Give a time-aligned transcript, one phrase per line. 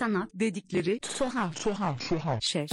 [0.00, 2.66] Sanat dedikleri tuhaf tuhaf tuhaf şey.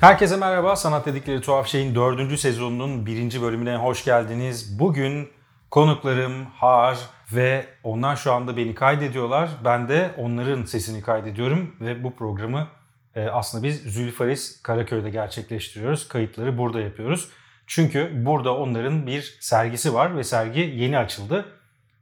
[0.00, 0.76] Herkese merhaba.
[0.76, 4.78] Sanat dedikleri tuhaf şeyin dördüncü sezonunun birinci bölümüne hoş geldiniz.
[4.78, 5.28] Bugün
[5.70, 6.98] konuklarım Har
[7.32, 9.50] ve onlar şu anda beni kaydediyorlar.
[9.64, 12.68] Ben de onların sesini kaydediyorum ve bu programı
[13.14, 16.08] e, aslında biz Zülfaris Karaköy'de gerçekleştiriyoruz.
[16.08, 17.28] Kayıtları burada yapıyoruz.
[17.66, 21.46] Çünkü burada onların bir sergisi var ve sergi yeni açıldı.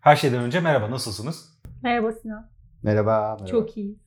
[0.01, 1.50] Her şeyden önce merhaba nasılsınız?
[1.83, 2.51] Merhaba Sinan.
[2.83, 3.20] Merhaba.
[3.20, 3.47] merhaba.
[3.47, 3.98] Çok iyi.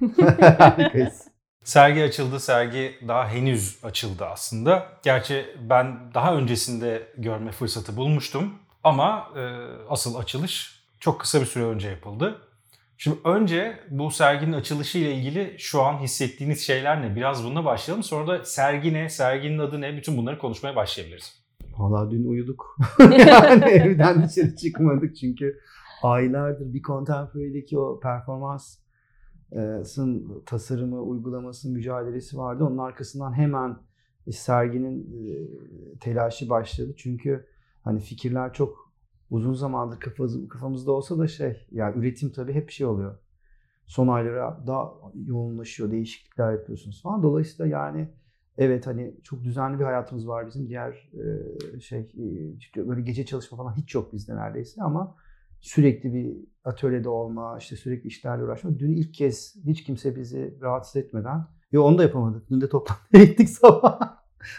[0.58, 1.28] Harikayız.
[1.64, 2.40] Sergi açıldı.
[2.40, 4.86] Sergi daha henüz açıldı aslında.
[5.02, 8.54] Gerçi ben daha öncesinde görme fırsatı bulmuştum.
[8.84, 9.40] Ama e,
[9.88, 12.40] asıl açılış çok kısa bir süre önce yapıldı.
[12.98, 17.16] Şimdi önce bu serginin açılışı ile ilgili şu an hissettiğiniz şeyler ne?
[17.16, 18.04] Biraz bununla başlayalım.
[18.04, 19.96] Sonra da sergi ne, serginin adı ne?
[19.96, 21.40] Bütün bunları konuşmaya başlayabiliriz.
[21.78, 22.76] Valla dün uyuduk.
[23.00, 25.60] yani evden dışarı çıkmadık çünkü
[26.02, 28.82] aylardır bir contemporary'deki o performansın
[30.46, 32.64] tasarımı, uygulaması, mücadelesi vardı.
[32.64, 33.76] Onun arkasından hemen
[34.30, 35.20] serginin
[36.00, 36.94] telaşı başladı.
[36.96, 37.46] Çünkü
[37.82, 38.92] hani fikirler çok
[39.30, 43.18] uzun zamandır kafamız, kafamızda olsa da şey yani üretim tabii hep şey oluyor.
[43.86, 44.92] Son aylara daha
[45.26, 47.22] yoğunlaşıyor, değişiklikler yapıyorsunuz falan.
[47.22, 48.08] Dolayısıyla yani
[48.58, 50.68] evet hani çok düzenli bir hayatımız var bizim.
[50.68, 51.10] Diğer
[51.80, 52.00] şey
[52.76, 55.16] e, böyle gece çalışma falan hiç yok bizde neredeyse ama
[55.60, 58.78] sürekli bir atölyede olma, işte sürekli işlerle uğraşma.
[58.78, 62.50] Dün ilk kez hiç kimse bizi rahatsız etmeden, yo onu da yapamadık.
[62.50, 64.00] Dün de toplantıya gittik sabah.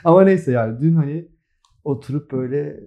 [0.04, 1.28] ama neyse yani dün hani
[1.84, 2.82] oturup böyle e,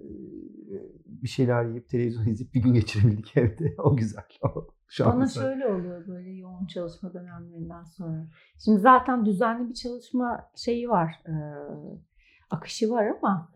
[1.05, 3.75] bir şeyler yiyip televizyon izleyip bir gün geçirebildik evde.
[3.77, 4.23] O güzel.
[4.55, 5.39] O Bana şansı.
[5.39, 8.27] şöyle oluyor böyle yoğun çalışma dönemlerinden sonra.
[8.57, 11.33] Şimdi zaten düzenli bir çalışma şeyi var, e,
[12.49, 13.51] akışı var ama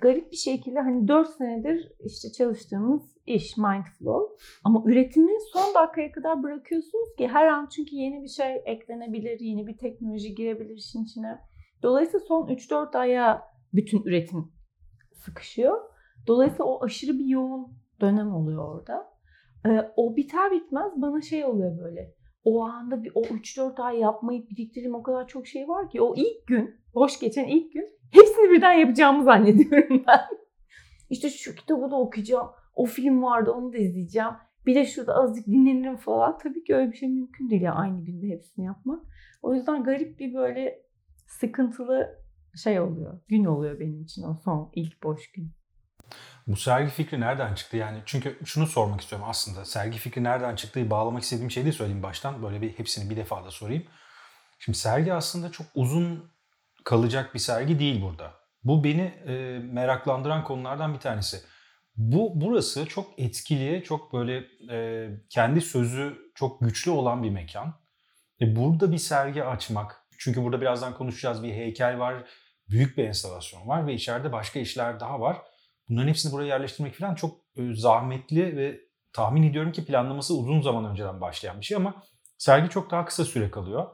[0.00, 6.42] garip bir şekilde hani 4 senedir işte çalıştığımız iş Mindflow ama üretimi son dakikaya kadar
[6.42, 11.38] bırakıyorsunuz ki her an çünkü yeni bir şey eklenebilir, yeni bir teknoloji girebilir işin içine.
[11.82, 13.42] Dolayısıyla son 3-4 aya
[13.72, 14.52] bütün üretim
[15.12, 15.80] sıkışıyor.
[16.26, 19.18] Dolayısıyla o aşırı bir yoğun dönem oluyor orada.
[19.66, 22.14] Ee, o biter bitmez bana şey oluyor böyle.
[22.44, 26.14] O anda bir o 3-4 ay yapmayıp biriktirdiğim o kadar çok şey var ki o
[26.16, 30.20] ilk gün, boş geçen ilk gün hepsini birden yapacağımı zannediyorum ben.
[31.10, 32.48] İşte şu kitabı da okuyacağım.
[32.74, 34.30] O film vardı onu da izleyeceğim.
[34.66, 36.38] Bir de şurada azıcık dinlenirim falan.
[36.38, 39.02] Tabii ki öyle bir şey mümkün değil ya aynı günde hepsini yapmak.
[39.42, 40.82] O yüzden garip bir böyle
[41.26, 42.18] sıkıntılı
[42.62, 43.20] şey oluyor.
[43.28, 45.52] Gün oluyor benim için o son ilk boş gün.
[46.46, 47.76] Bu sergi fikri nereden çıktı?
[47.76, 49.64] Yani çünkü şunu sormak istiyorum aslında.
[49.64, 52.42] Sergi fikri nereden çıktığı bağlamak istediğim şeyi de söyleyeyim baştan.
[52.42, 53.84] Böyle bir hepsini bir defa da sorayım.
[54.58, 56.30] Şimdi sergi aslında çok uzun
[56.88, 58.34] kalacak bir sergi değil burada.
[58.64, 61.40] Bu beni e, meraklandıran konulardan bir tanesi.
[61.96, 67.74] Bu burası çok etkili, çok böyle e, kendi sözü çok güçlü olan bir mekan.
[68.40, 72.24] Ve burada bir sergi açmak, çünkü burada birazdan konuşacağız bir heykel var,
[72.70, 75.36] büyük bir enstalasyon var ve içeride başka işler daha var.
[75.88, 78.80] Bunların hepsini buraya yerleştirmek falan çok e, zahmetli ve
[79.12, 82.02] tahmin ediyorum ki planlaması uzun zaman önceden başlayan bir şey ama
[82.38, 83.86] sergi çok daha kısa süre kalıyor.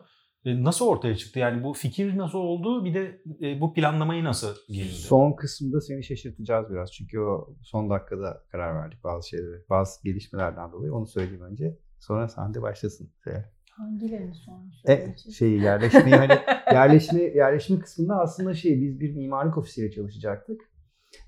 [0.44, 1.38] E, Nasıl ortaya çıktı?
[1.38, 2.84] Yani bu fikir nasıl oldu?
[2.84, 4.92] Bir de e, bu planlamayı nasıl gelindi?
[4.92, 6.92] Son kısımda seni şaşırtacağız biraz.
[6.92, 9.62] Çünkü o son dakikada karar verdik bazı şeyleri.
[9.70, 10.94] Bazı gelişmelerden dolayı.
[10.94, 11.78] Onu söyleyeyim önce.
[12.00, 13.10] Sonra sen de başlasın.
[13.24, 13.32] Şey,
[13.70, 15.36] Hangilerini sonra E, söyleyeceğiz?
[15.38, 16.38] şeyi yerleşmeyi hani
[16.72, 20.60] yerleşme yerleşme kısmında aslında şey biz bir mimarlık ofisiyle çalışacaktık.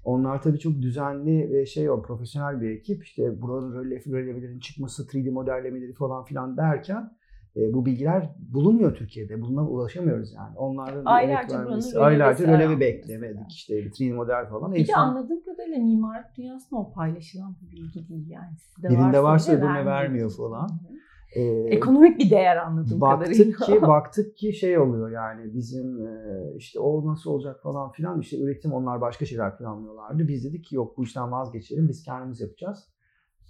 [0.05, 3.05] Onlar tabii çok düzenli ve şey o profesyonel bir ekip.
[3.05, 7.16] İşte buranın rölyef, rölyeflerin çıkması, 3D modellemeleri falan filan derken
[7.57, 9.41] e, bu bilgiler bulunmuyor Türkiye'de.
[9.41, 10.57] Bunlara ulaşamıyoruz yani.
[10.57, 13.53] Onların bir Aylarca vermesi, aylarca rölevi beklemedik.
[13.53, 14.71] İşte 3D model falan.
[14.71, 18.57] En Bir de son anladığım kadarıyla mimarlık dünyasında o paylaşılan bir bilgi değil yani.
[18.57, 20.69] Sizde Birinde varsa öbürüne vermiyor falan.
[20.69, 21.41] Hı hı.
[21.41, 21.43] e,
[21.75, 23.45] Ekonomik bir değer anladığım kadarıyla.
[23.47, 28.21] baktık ki baktık ki şey oluyor yani bizim e, işte o nasıl olacak falan filan
[28.21, 30.29] işte üretim onlar başka şeyler planlıyorlardı.
[30.29, 32.96] Biz dedik ki yok bu işten vazgeçelim biz kendimiz yapacağız.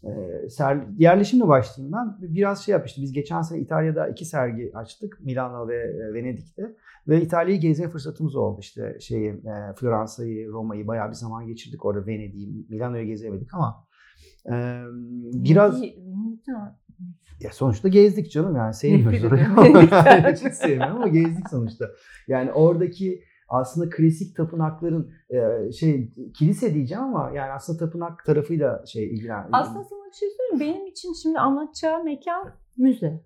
[0.06, 2.34] E, ser, yerleşimle başlayayım ben.
[2.34, 3.02] Biraz şey yapmıştım.
[3.04, 5.18] Biz geçen sene İtalya'da iki sergi açtık.
[5.24, 6.76] Milano ve e, Venedik'te.
[7.08, 8.60] Ve İtalya'yı gezme fırsatımız oldu.
[8.60, 12.06] İşte şeyi, e, Floransa'yı, Roma'yı bayağı bir zaman geçirdik orada.
[12.06, 13.84] Venedik'i, Milano'yu gezemedik ama
[14.52, 14.82] e,
[15.32, 15.94] biraz Bir-
[17.40, 19.46] ya sonuçta gezdik canım yani sevmiyoruz orayı.
[19.92, 21.90] Yani Hiç sevmiyorum ama gezdik sonuçta.
[22.28, 29.04] Yani oradaki aslında klasik tapınakların e, şey kilise diyeceğim ama yani aslında tapınak tarafıyla şey
[29.14, 29.48] ilgilen.
[29.52, 30.74] Aslında sana bir şey söyleyeyim.
[30.74, 33.24] Benim için şimdi anlatacağı mekan müze.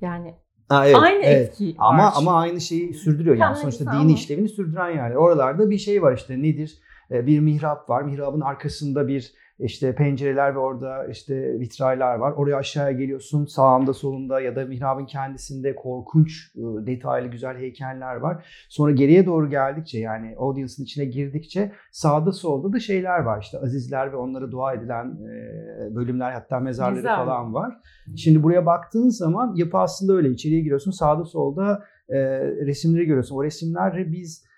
[0.00, 0.34] Yani
[0.68, 1.48] Ha, evet, aynı evet.
[1.48, 2.12] etki Ama var.
[2.16, 5.14] ama aynı şeyi sürdürüyor yani Tamam, sonuçta dini işlevini sürdüren yerler.
[5.14, 6.78] Oralarda bir şey var işte nedir?
[7.10, 8.02] E, Bir mihrap var.
[8.02, 12.32] Mihrabın arkasında bir işte pencereler ve orada işte vitraylar var.
[12.32, 18.46] Oraya aşağıya geliyorsun sağında solunda ya da mihrabın kendisinde korkunç e, detaylı güzel heykeller var.
[18.68, 23.42] Sonra geriye doğru geldikçe yani audience'ın içine girdikçe sağda solda da şeyler var.
[23.42, 27.16] İşte azizler ve onlara dua edilen e, bölümler hatta mezarları Güzel.
[27.16, 27.74] falan var.
[28.16, 30.30] Şimdi buraya baktığın zaman yapı aslında öyle.
[30.30, 33.36] İçeriye giriyorsun sağda solda e, resimleri görüyorsun.
[33.36, 34.49] O resimleri biz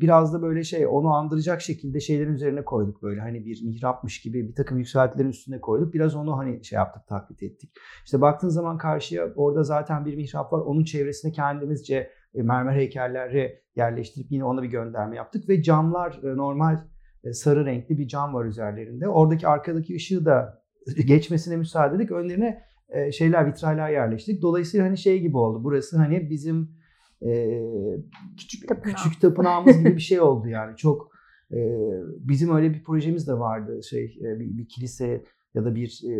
[0.00, 4.48] biraz da böyle şey onu andıracak şekilde şeylerin üzerine koyduk böyle hani bir mihrapmış gibi
[4.48, 5.94] bir takım yükseltilerin üstüne koyduk.
[5.94, 7.72] Biraz onu hani şey yaptık taklit ettik.
[8.04, 10.60] İşte baktığın zaman karşıya orada zaten bir mihrap var.
[10.60, 16.78] Onun çevresine kendimizce mermer heykelleri yerleştirip yine ona bir gönderme yaptık ve camlar normal
[17.32, 19.08] sarı renkli bir cam var üzerlerinde.
[19.08, 20.62] Oradaki arkadaki ışığı da
[21.06, 22.10] geçmesine müsaade ettik.
[22.10, 22.62] Önlerine
[23.12, 24.42] şeyler vitraylar yerleştirdik.
[24.42, 25.64] Dolayısıyla hani şey gibi oldu.
[25.64, 26.79] Burası hani bizim
[27.26, 27.62] e,
[28.38, 28.94] Küçük tapınağı.
[28.96, 30.76] küçük tapınağımız gibi bir şey oldu yani.
[30.76, 31.10] Çok
[31.52, 31.58] e,
[32.18, 33.82] bizim öyle bir projemiz de vardı.
[33.82, 35.24] Şey e, bir, bir kilise
[35.54, 36.14] ya da bir e,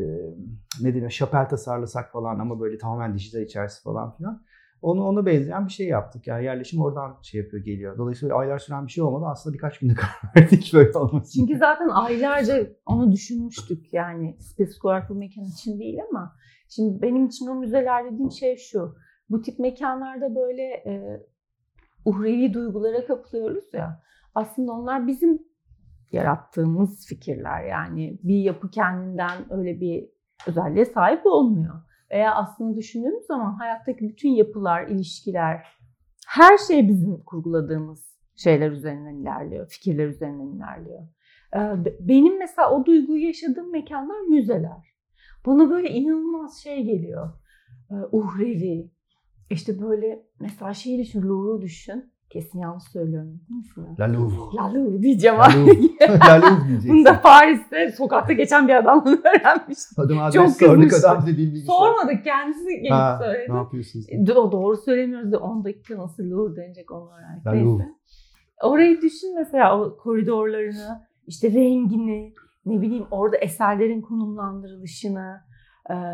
[0.82, 4.43] ne deniyor şapel tasarlasak falan ama böyle tamamen dijital içerisi falan filan.
[4.82, 6.26] Onu ona benzeyen bir şey yaptık.
[6.26, 7.99] Yani yerleşim oradan şey yapıyor geliyor.
[7.99, 9.25] Dolayısıyla aylar süren bir şey olmadı.
[9.26, 9.94] Aslında birkaç günde
[10.35, 11.32] karar verdik böyle olması.
[11.32, 16.37] Çünkü zaten aylarca onu düşünmüştük yani spesifik olarak bu mekan için değil ama
[16.69, 18.94] şimdi benim için o müzeler dediğim şey şu.
[19.31, 21.23] Bu tip mekanlarda böyle e,
[22.05, 24.03] uhrevi duygulara kapılıyoruz ya.
[24.35, 25.43] Aslında onlar bizim
[26.12, 30.09] yarattığımız fikirler yani bir yapı kendinden öyle bir
[30.47, 31.75] özelliğe sahip olmuyor.
[32.11, 35.67] Veya aslında düşündüğümüz zaman hayattaki bütün yapılar, ilişkiler,
[36.29, 41.03] her şey bizim kurguladığımız şeyler üzerinden ilerliyor, fikirler üzerinden ilerliyor.
[41.55, 44.94] Ee, be- Benim mesela o duyguyu yaşadığım mekanlar müzeler.
[45.47, 47.31] Bana böyle inanılmaz şey geliyor.
[47.91, 48.91] Ee, Uhrevi.
[49.50, 52.12] İşte böyle mesela şeyi düşün, Louvre'u düşün.
[52.31, 53.41] Kesin yanlış söylüyorum.
[53.50, 53.99] Nasıl?
[53.99, 54.56] La Louvre.
[54.56, 55.37] La Louvre diyeceğim.
[55.38, 55.73] La Louvre.
[56.29, 56.91] La Louvre diyeceksin.
[56.91, 60.05] Bunu da Paris'te sokakta geçen bir adamla öğrenmiştim.
[60.05, 61.75] Adam adres Çok sorduk adam dediğim bilgisayar.
[61.75, 63.52] Sormadık kendisi gelip Ha, söyledi.
[63.52, 64.06] ne yapıyorsunuz?
[64.08, 67.47] Do- doğru söylemiyoruz da 10 dakika nasıl Louvre denecek onu öğrendik.
[67.47, 67.52] La.
[67.70, 67.88] Louvre.
[68.62, 72.35] Orayı düşün mesela o koridorlarını, işte rengini,
[72.67, 75.41] ne bileyim orada eserlerin konumlandırılışını,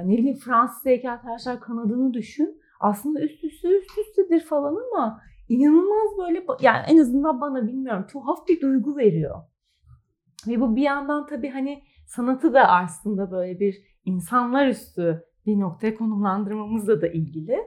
[0.04, 2.60] ne bileyim Fransız heykeltıraşlar kanadını düşün.
[2.80, 8.48] Aslında üst üste üst üstedir falan ama inanılmaz böyle yani en azından bana bilmiyorum tuhaf
[8.48, 9.42] bir duygu veriyor.
[10.48, 15.94] Ve bu bir yandan tabii hani sanatı da aslında böyle bir insanlar üstü bir noktaya
[15.94, 17.58] konumlandırmamızla da ilgili.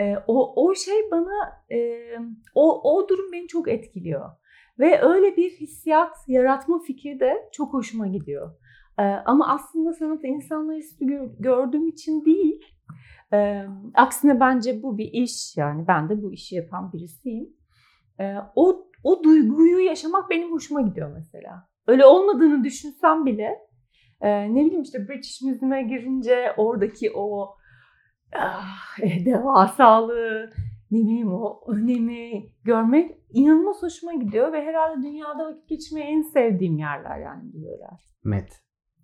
[0.00, 2.00] Ee, o, o şey bana e,
[2.54, 4.30] o, o durum beni çok etkiliyor.
[4.78, 8.50] Ve öyle bir hissiyat yaratma fikri de çok hoşuma gidiyor.
[8.98, 12.64] Ee, ama aslında sanatı insanlar üstü gör- gördüğüm için değil.
[13.32, 13.64] Ee,
[13.94, 17.48] aksine bence bu bir iş yani ben de bu işi yapan birisiyim.
[18.20, 21.68] Ee, o, o duyguyu yaşamak benim hoşuma gidiyor mesela.
[21.86, 23.58] Öyle olmadığını düşünsem bile
[24.20, 27.56] e, ne bileyim işte British Museum'a girince oradaki o
[28.36, 30.50] ah, eh, devasalığı
[30.90, 36.78] ne bileyim o önemi görmek inanılmaz hoşuma gidiyor ve herhalde dünyada vakit geçirmeyi en sevdiğim
[36.78, 38.10] yerler yani müzeler.
[38.24, 38.62] Met.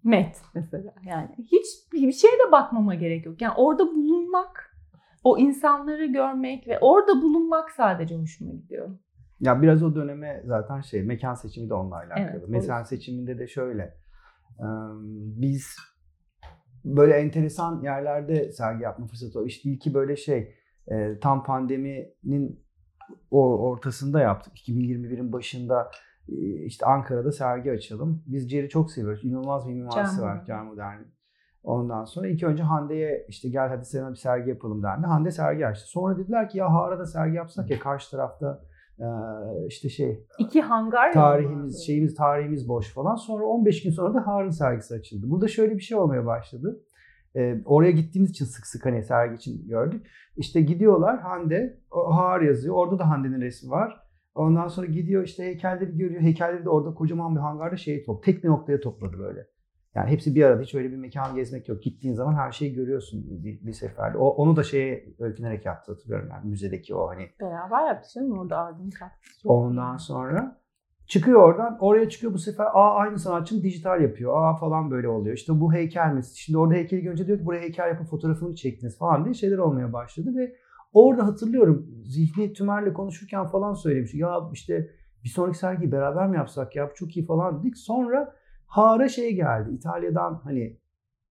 [0.09, 3.41] Met mesela yani hiç bir şeye de bakmama gerek yok.
[3.43, 4.77] Yani orada bulunmak,
[5.25, 8.99] o insanları görmek ve orada bulunmak sadece hoşuma gidiyor.
[9.41, 12.39] Ya biraz o döneme zaten şey mekan seçimi de onunla alakalı.
[12.39, 13.95] Evet, mekan seçiminde de şöyle.
[15.41, 15.77] Biz
[16.85, 19.47] böyle enteresan yerlerde sergi yapma fırsatı oldu.
[19.47, 20.55] İşte ilki böyle şey
[21.21, 22.65] tam pandeminin
[23.31, 24.53] o ortasında yaptık.
[24.69, 25.91] 2021'in başında
[26.65, 28.23] işte Ankara'da sergi açalım.
[28.27, 29.25] Biz Cer'i çok seviyoruz.
[29.25, 30.45] İnanılmaz bir mimarisi Can var.
[30.47, 30.99] Can Modern.
[31.63, 35.07] Ondan sonra ilk önce Hande'ye işte gel hadi sana bir sergi yapalım dendi.
[35.07, 35.89] Hande sergi açtı.
[35.89, 38.63] Sonra dediler ki ya Hara'da sergi yapsak ya karşı tarafta
[38.99, 39.07] e,
[39.67, 43.15] işte şey İki hangar tarihimiz şeyimiz tarihimiz boş falan.
[43.15, 45.31] Sonra 15 gün sonra da Harun sergisi açıldı.
[45.31, 46.81] Burada şöyle bir şey olmaya başladı.
[47.37, 50.07] Ee, oraya gittiğimiz için sık sık hani sergi için gördük.
[50.37, 52.75] İşte gidiyorlar Hande, Har yazıyor.
[52.75, 54.08] Orada da Hande'nin resmi var.
[54.39, 56.23] Ondan sonra gidiyor işte heykelleri görüyor.
[56.23, 59.47] Heykelleri de orada kocaman bir hangarda şeyi top, tek bir noktaya topladı böyle.
[59.95, 61.83] Yani hepsi bir arada hiç öyle bir mekan gezmek yok.
[61.83, 64.19] Gittiğin zaman her şeyi görüyorsun bir, bir seferde.
[64.19, 68.59] O, onu da şeye öykünerek yaptı hatırlıyorum yani müzedeki o hani Beraber yaptık canım orada
[68.59, 69.53] Ardın katkısı çok.
[69.53, 70.61] Ondan sonra
[71.07, 71.79] çıkıyor oradan.
[71.81, 72.67] Oraya çıkıyor bu sefer.
[72.67, 74.43] Aa aynı sanatçının dijital yapıyor.
[74.43, 75.37] Aa falan böyle oluyor.
[75.37, 76.23] İşte bu heykel mi?
[76.35, 79.93] Şimdi orada heykeli görünce diyor ki buraya heykel yapın fotoğrafını çektiniz falan diye şeyler olmaya
[79.93, 80.55] başladı ve
[80.93, 84.15] orada hatırlıyorum Zihni Tümer'le konuşurken falan söylemiş.
[84.15, 84.91] Ya işte
[85.25, 87.77] bir sonraki sergiyi beraber mi yapsak ya çok iyi falan dedik.
[87.77, 88.35] Sonra
[88.67, 89.71] Hara şey geldi.
[89.75, 90.79] İtalya'dan hani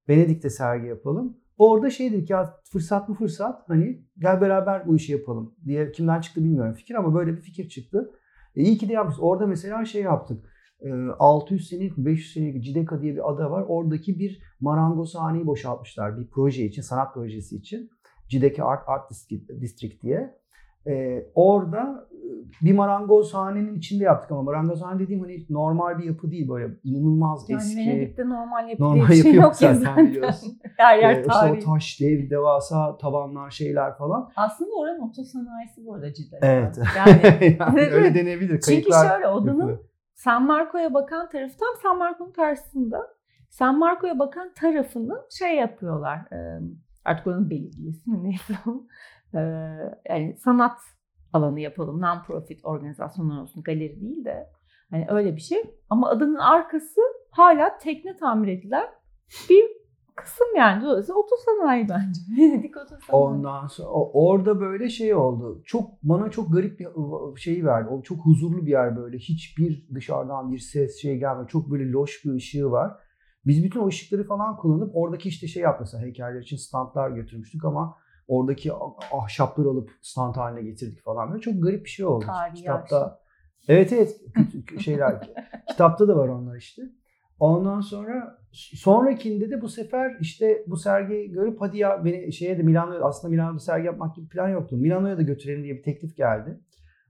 [0.09, 1.37] Venedik'te sergi yapalım.
[1.57, 6.21] Orada şey dedik ya fırsat mı fırsat hani gel beraber bu işi yapalım diye kimden
[6.21, 8.11] çıktı bilmiyorum fikir ama böyle bir fikir çıktı.
[8.55, 9.23] E iyi ki de yapmışız.
[9.23, 10.45] Orada mesela şey yaptık.
[10.81, 13.65] e, 600 senelik 500 senelik Cideka diye bir ada var.
[13.67, 17.89] Oradaki bir marangozhaneyi boşaltmışlar bir proje için, sanat projesi için.
[18.29, 20.37] Cideka Art Art District- diye.
[20.87, 26.49] E, orada e, bir marangozhanenin içinde yaptık ama marangozhane dediğim hani normal bir yapı değil
[26.49, 27.77] böyle inanılmaz Yani eski.
[27.77, 30.07] Venedik'te normal yapı Normal diye bir şey yok yok ya zaten zaten.
[30.07, 30.59] biliyorsun.
[30.77, 31.65] Her Ee, yer işte tarihi.
[31.67, 34.29] o taş, dev, devasa tabanlar, şeyler falan.
[34.35, 36.39] Aslında oranın otosanayisi bu arada cidden.
[36.41, 36.79] Evet.
[36.97, 38.59] Yani yani öyle denebilir.
[38.61, 39.79] çünkü şöyle odanın yapılıyor.
[40.15, 43.07] San Marco'ya bakan tarafı tam San Marco'nun karşısında.
[43.49, 46.17] San Marco'ya bakan tarafını şey yapıyorlar.
[46.17, 46.37] e,
[47.07, 48.53] Artık oranın belediyesi mi neyse.
[49.33, 49.39] E,
[50.09, 50.77] Yani sanat
[51.33, 52.01] alanı yapalım.
[52.01, 53.63] Non-profit organizasyonlar olsun.
[53.63, 54.49] Galeri değil de.
[54.89, 55.63] Hani öyle bir şey.
[55.89, 58.87] Ama adanın arkası hala tekne tamir edilen
[59.49, 59.65] bir
[60.15, 60.83] kısım yani.
[60.83, 62.21] Dolayısıyla otosanayi bence.
[62.37, 63.01] Venedik otosanayi.
[63.11, 65.61] Ondan sonra orada böyle şey oldu.
[65.65, 67.89] Çok bana çok garip bir şey verdi.
[67.89, 69.17] O çok huzurlu bir yer böyle.
[69.17, 71.47] Hiçbir dışarıdan bir ses şey gelmiyor.
[71.47, 72.91] Çok böyle loş bir ışığı var.
[73.47, 77.97] Biz bütün o ışıkları falan kullanıp oradaki işte şey yapmışlar heykeller için standlar götürmüştük ama
[78.27, 81.41] oradaki ah- ahşapları alıp stand haline getirdik falan böyle.
[81.41, 82.25] Çok garip bir şey oldu.
[82.25, 83.19] Tarihi Kitapta
[83.67, 84.21] Evet evet
[84.67, 85.29] kötü şeyler.
[85.69, 86.81] Kitapta da var onlar işte.
[87.39, 92.63] Ondan sonra sonrakinde de bu sefer işte bu sergiyi görüp hadi ya beni şeye de
[92.63, 94.77] Milano'ya aslında Milano'da sergi yapmak gibi plan yoktu.
[94.77, 96.59] Milano'ya da götürelim diye bir teklif geldi.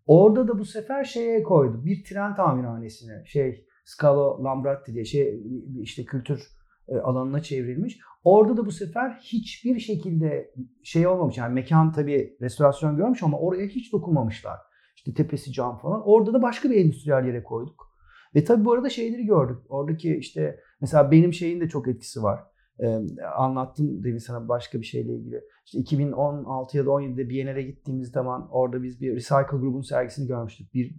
[0.06, 1.86] Orada da bu sefer şeye koydu.
[1.86, 5.44] Bir tren tamirhanesine şey Scalo Lambratti diye şey
[5.82, 6.48] işte kültür
[6.88, 8.00] e, alanına çevrilmiş.
[8.24, 10.54] Orada da bu sefer hiçbir şekilde
[10.84, 11.38] şey olmamış.
[11.38, 14.60] Yani mekan tabii restorasyon görmüş ama oraya hiç dokunmamışlar.
[14.96, 16.02] İşte tepesi cam falan.
[16.06, 17.88] Orada da başka bir endüstriyel yere koyduk.
[18.36, 19.58] Ve tabii bu arada şeyleri gördük.
[19.70, 22.40] Oradaki işte mesela benim şeyin de çok etkisi var.
[22.80, 23.00] Ee,
[23.38, 25.42] anlattım demin sana başka bir şeyle ilgili.
[25.66, 30.74] İşte 2016 ya da 17'de Biennale gittiğimiz zaman orada biz bir Recycle grubun sergisini görmüştük.
[30.74, 30.96] Bir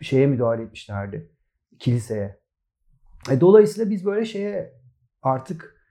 [0.00, 1.32] şeye müdahale etmişlerdi.
[1.78, 2.42] Kiliseye.
[3.30, 4.72] E, dolayısıyla biz böyle şeye
[5.22, 5.82] artık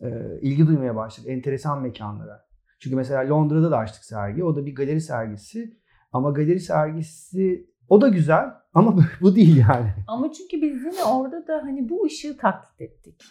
[0.00, 1.30] e, ilgi duymaya başladık.
[1.30, 2.44] Enteresan mekanlara.
[2.78, 4.44] Çünkü mesela Londra'da da açtık sergi.
[4.44, 5.78] O da bir galeri sergisi.
[6.12, 9.94] Ama galeri sergisi o da güzel ama bu değil yani.
[10.08, 13.22] Ama çünkü biz yine orada da hani bu ışığı taklit ettik.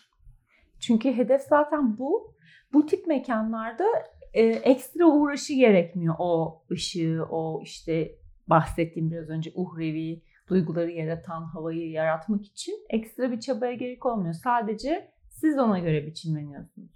[0.80, 2.36] Çünkü hedef zaten bu.
[2.74, 3.86] Bu tip mekanlarda
[4.34, 8.12] e, ekstra uğraşı gerekmiyor o ışığı, o işte
[8.48, 14.34] bahsettiğim biraz önce uhrevi duyguları yaratan havayı yaratmak için ekstra bir çabaya gerek olmuyor.
[14.34, 16.92] Sadece siz ona göre biçimleniyorsunuz.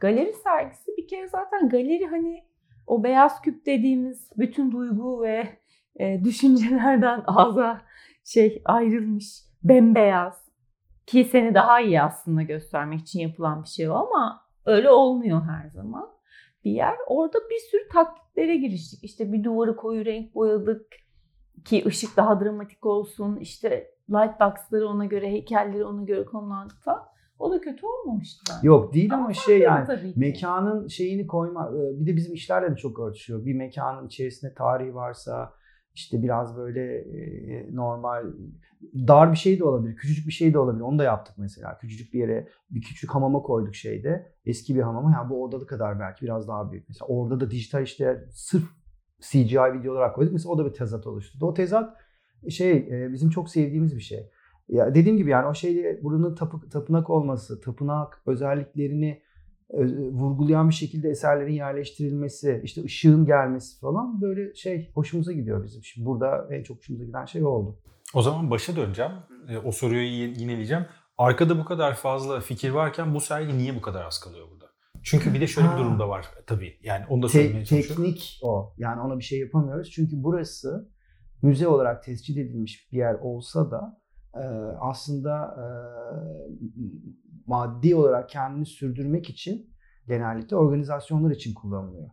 [0.00, 2.44] Galeri sergisi bir kere zaten galeri hani
[2.86, 5.48] o beyaz küp dediğimiz bütün duygu ve
[5.96, 7.80] e, düşüncelerden ağza
[8.24, 10.50] şey ayrılmış bembeyaz
[11.06, 15.68] ki seni daha iyi aslında göstermek için yapılan bir şey o ama öyle olmuyor her
[15.68, 16.10] zaman.
[16.64, 19.04] Bir yer orada bir sürü taklitlere giriştik.
[19.04, 20.86] İşte bir duvarı koyu renk boyadık
[21.64, 23.36] ki ışık daha dramatik olsun.
[23.36, 27.02] İşte lightbox'ları ona göre, heykelleri ona göre konumlandık falan.
[27.38, 28.66] O da kötü olmamıştı bence.
[28.66, 32.76] Yok değil ama, şey farklıydı yani mekanın şeyini koyma e, bir de bizim işlerle de
[32.76, 33.44] çok örtüşüyor.
[33.44, 35.52] Bir mekanın içerisinde tarihi varsa
[35.94, 38.24] işte biraz böyle e, normal
[38.94, 40.82] dar bir şey de olabilir, küçücük bir şey de olabilir.
[40.82, 41.78] Onu da yaptık mesela.
[41.78, 44.32] Küçücük bir yere bir küçük hamama koyduk şeyde.
[44.44, 45.12] Eski bir hamama.
[45.12, 46.88] Yani bu odalı kadar belki biraz daha büyük.
[46.88, 48.79] Mesela orada da dijital işte sırf
[49.20, 50.32] CGI video olarak koyduk.
[50.32, 51.46] Mesela o da bir tezat oluşturdu.
[51.46, 51.96] O tezat
[52.48, 54.30] şey e, bizim çok sevdiğimiz bir şey.
[54.68, 59.22] Ya dediğim gibi yani o şeyde buranın tapı, tapınak olması, tapınak özelliklerini
[59.70, 65.84] e, vurgulayan bir şekilde eserlerin yerleştirilmesi, işte ışığın gelmesi falan böyle şey hoşumuza gidiyor bizim.
[65.84, 67.78] Şimdi burada en çok hoşumuza giden şey oldu.
[68.14, 69.12] O zaman başa döneceğim.
[69.48, 70.86] E, O soruyu yineleyeceğim.
[71.18, 74.59] Arkada bu kadar fazla fikir varken bu sergi niye bu kadar az kalıyor burada?
[75.02, 75.78] Çünkü bir de şöyle bir Ha.
[75.78, 76.72] durum da var tabii.
[76.82, 78.04] Yani onu da Te- söylemeye çalışıyorum.
[78.04, 78.74] teknik o.
[78.78, 79.90] Yani ona bir şey yapamıyoruz.
[79.90, 80.90] Çünkü burası
[81.42, 84.00] müze olarak tescil edilmiş bir yer olsa da
[84.34, 84.42] e,
[84.80, 85.64] aslında e,
[87.46, 89.70] maddi olarak kendini sürdürmek için
[90.06, 92.10] genellikle organizasyonlar için kullanılıyor.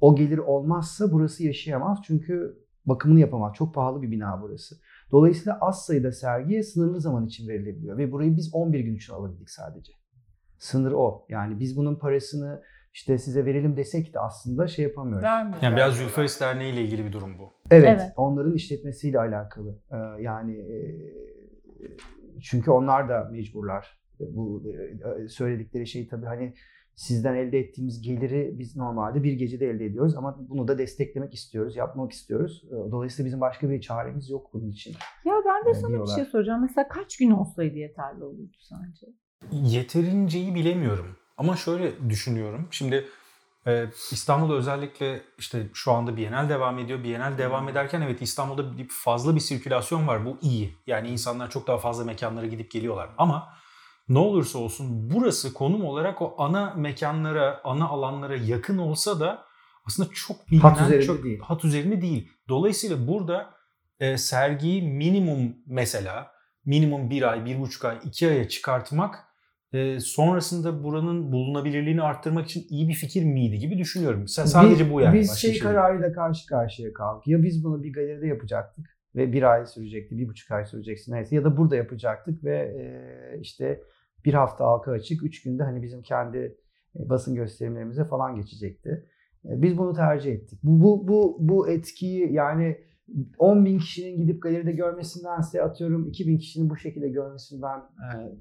[0.00, 1.98] O gelir olmazsa burası yaşayamaz.
[2.04, 3.54] Çünkü bakımını yapamaz.
[3.56, 4.76] Çok pahalı bir bina burası.
[5.12, 7.98] Dolayısıyla az sayıda sergi sınırlı zaman için verilebiliyor.
[7.98, 9.92] Ve burayı biz 11 gün için alabildik sadece.
[10.58, 11.26] Sınır o.
[11.28, 12.62] Yani biz bunun parasını
[12.92, 15.24] işte size verelim desek de aslında şey yapamıyoruz.
[15.24, 15.62] Vermiyor.
[15.62, 17.52] Yani biraz Zülfaris Derneği ile ilgili bir durum bu.
[17.70, 18.12] Evet, Evet.
[18.16, 19.78] onların işletmesiyle alakalı.
[19.92, 20.78] Ee, yani e,
[22.42, 23.98] çünkü onlar da mecburlar.
[24.20, 24.62] Bu
[25.24, 26.54] e, söyledikleri şey tabii hani
[26.94, 31.76] sizden elde ettiğimiz geliri biz normalde bir gecede elde ediyoruz ama bunu da desteklemek istiyoruz,
[31.76, 32.64] yapmak istiyoruz.
[32.70, 34.94] Ee, Dolayısıyla bizim başka bir çaremiz yok bunun için.
[35.24, 36.14] Ya ben de e, sana bir diyorlar.
[36.14, 36.62] şey soracağım.
[36.62, 39.06] Mesela kaç gün olsaydı yeterli olurdu sence?
[39.52, 41.16] Yeterinceyi bilemiyorum.
[41.36, 42.68] Ama şöyle düşünüyorum.
[42.70, 43.08] Şimdi
[43.66, 47.04] Ee, İstanbul'da özellikle işte şu anda Bienal devam ediyor.
[47.04, 50.26] Bienal devam ederken evet İstanbul'da bir, fazla bir sirkülasyon var.
[50.26, 50.76] Bu iyi.
[50.86, 53.10] Yani insanlar çok daha fazla mekanlara gidip geliyorlar.
[53.18, 53.48] Ama
[54.08, 59.44] ne olursa olsun burası konum olarak o ana mekanlara, ana alanlara yakın olsa da
[59.86, 61.40] aslında çok bilinen, Hat üzerinde çok değil.
[61.40, 62.32] hat üzerinde değil.
[62.48, 63.54] Dolayısıyla burada
[64.00, 66.32] e, sergiyi minimum mesela
[66.64, 69.24] minimum bir ay, bir buçuk ay, iki aya çıkartmak
[69.72, 74.22] e, sonrasında buranın bulunabilirliğini arttırmak için iyi bir fikir miydi gibi düşünüyorum.
[74.24, 75.18] Sa- Sadece Biz- bu yani.
[75.18, 77.26] Biz şey şey kararıyla karşı karşıya kaldık.
[77.26, 81.36] Ya biz bunu bir galeride yapacaktık ve bir ay sürecekti, bir buçuk ay sürecekti neyse.
[81.36, 83.82] Ya da burada yapacaktık ve e, işte
[84.24, 86.38] bir hafta halka açık, üç günde hani bizim kendi
[86.96, 89.06] e, basın gösterimlerimize falan geçecekti.
[89.44, 90.60] E, Biz bunu tercih ettik.
[90.62, 92.76] Bu, bu, bu, bu etkiyi yani
[93.38, 98.32] 10 bin kişinin gidip galeride görmesindense atıyorum 2000 kişinin bu şekilde görmesini ben e,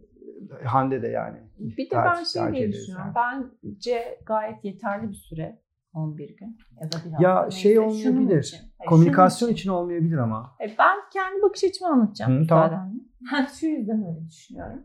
[0.66, 1.38] Hande de yani.
[1.60, 3.14] Bir de ben şey diye düşünüyorum.
[3.16, 3.48] yani.
[3.64, 5.62] Bence gayet yeterli bir süre.
[5.94, 7.24] 11 gün ya da bir hafta.
[7.30, 7.58] Ya neyse.
[7.60, 8.44] şey Şunun olmayabilir.
[8.44, 8.58] için.
[8.78, 10.56] Hayır, Komünikasyon şunun için olmayabilir ama.
[10.62, 12.42] E, Ben kendi bakış açımı anlatacağım.
[12.44, 12.94] Hı, tamam.
[13.34, 14.84] Ben şu yüzden öyle düşünüyorum.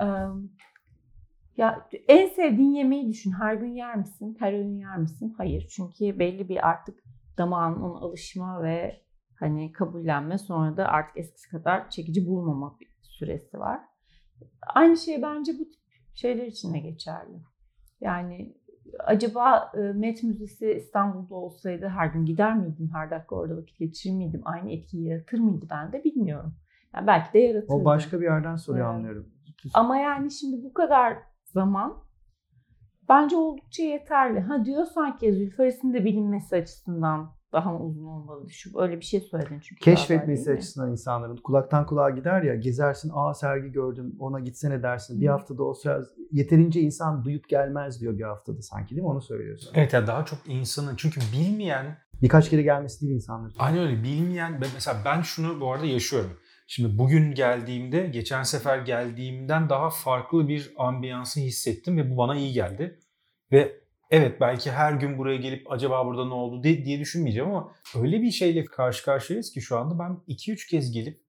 [0.00, 0.04] Ee,
[1.56, 3.32] ya en sevdiğin yemeği düşün.
[3.32, 4.36] Her gün yer misin?
[4.40, 5.34] Her öğün yer misin?
[5.38, 5.66] Hayır.
[5.76, 6.98] Çünkü belli bir artık
[7.38, 9.02] damağın ona alışma ve
[9.40, 13.80] hani kabullenme sonra da artık eskisi kadar çekici bulmama bir süresi var.
[14.74, 15.80] Aynı şey bence bu tip
[16.14, 17.42] şeyler için de geçerli.
[18.00, 18.54] Yani
[18.98, 22.90] acaba e, Met Müzesi İstanbul'da olsaydı her gün gider miydim?
[22.94, 24.42] Her dakika orada vakit geçirir miydim?
[24.44, 26.54] Aynı etkiyi yaratır mıydı bende bilmiyorum.
[26.94, 27.72] Yani belki de yaratırdı.
[27.72, 28.96] O başka bir yerden soruyor Evet.
[28.96, 29.28] anlıyorum.
[29.74, 32.04] Ama yani şimdi bu kadar zaman
[33.08, 34.40] bence oldukça yeterli.
[34.40, 38.50] Ha diyorsan ki Zülfaris'in de bilinmesi açısından daha uzun olmalı.
[38.50, 39.80] Şu öyle bir şey söyledin çünkü.
[39.80, 45.20] Keşfetmesi açısından insanların kulaktan kulağa gider ya gezersin aa sergi gördüm ona gitsene dersin.
[45.20, 45.30] Bir Hı.
[45.30, 49.72] haftada o sıra yeterince insan duyup gelmez diyor bir haftada sanki değil mi onu söylüyorsun.
[49.74, 53.54] Evet yani daha çok insanın çünkü bilmeyen Birkaç kere gelmesi değil insanların.
[53.58, 56.30] Aynen öyle bilmeyen mesela ben şunu bu arada yaşıyorum.
[56.66, 62.52] Şimdi bugün geldiğimde geçen sefer geldiğimden daha farklı bir ambiyansı hissettim ve bu bana iyi
[62.52, 62.98] geldi.
[63.52, 63.83] Ve
[64.14, 68.30] evet belki her gün buraya gelip acaba burada ne oldu diye düşünmeyeceğim ama öyle bir
[68.30, 71.24] şeyle karşı karşıyayız ki şu anda ben 2-3 kez gelip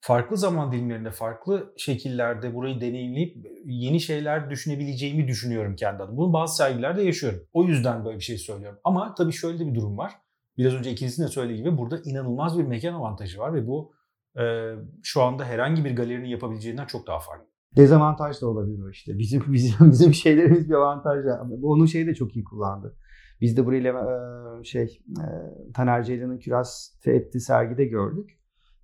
[0.00, 6.18] farklı zaman dilimlerinde, farklı şekillerde burayı deneyimleyip yeni şeyler düşünebileceğimi düşünüyorum kendi adıma.
[6.18, 7.40] Bunu bazı sergilerde yaşıyorum.
[7.52, 8.78] O yüzden böyle bir şey söylüyorum.
[8.84, 10.12] Ama tabii şöyle de bir durum var.
[10.58, 13.92] Biraz önce ikinizin de söylediği gibi burada inanılmaz bir mekan avantajı var ve bu
[14.38, 17.55] e, şu anda herhangi bir galerinin yapabileceğinden çok daha farklı.
[17.76, 19.18] Dezavantaj da olabilir o işte.
[19.18, 21.26] Bizim bizim bizim şeylerimiz bir avantaj.
[21.40, 22.96] Ama Onu şey de çok iyi kullandı.
[23.40, 23.94] Biz de burayla
[24.64, 25.02] şey
[25.74, 28.36] Taner Ceylan'ın kürase ettiği sergide gördük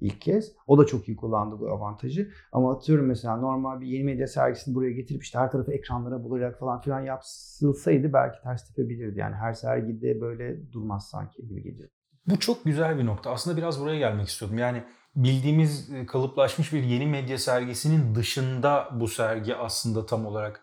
[0.02, 0.52] ilk kez.
[0.66, 2.30] O da çok iyi kullandı bu avantajı.
[2.52, 6.58] Ama atıyorum mesela normal bir yeni medya sergisini buraya getirip işte her tarafı ekranlara bulacak
[6.58, 9.18] falan filan yapılsaydı belki ters tepebilirdi.
[9.18, 11.88] Yani her sergide böyle durmaz sanki gibi geliyor.
[12.26, 13.30] Bu çok güzel bir nokta.
[13.30, 14.58] Aslında biraz buraya gelmek istiyordum.
[14.58, 14.84] Yani
[15.16, 20.60] bildiğimiz e, kalıplaşmış bir yeni medya sergisinin dışında bu sergi aslında tam olarak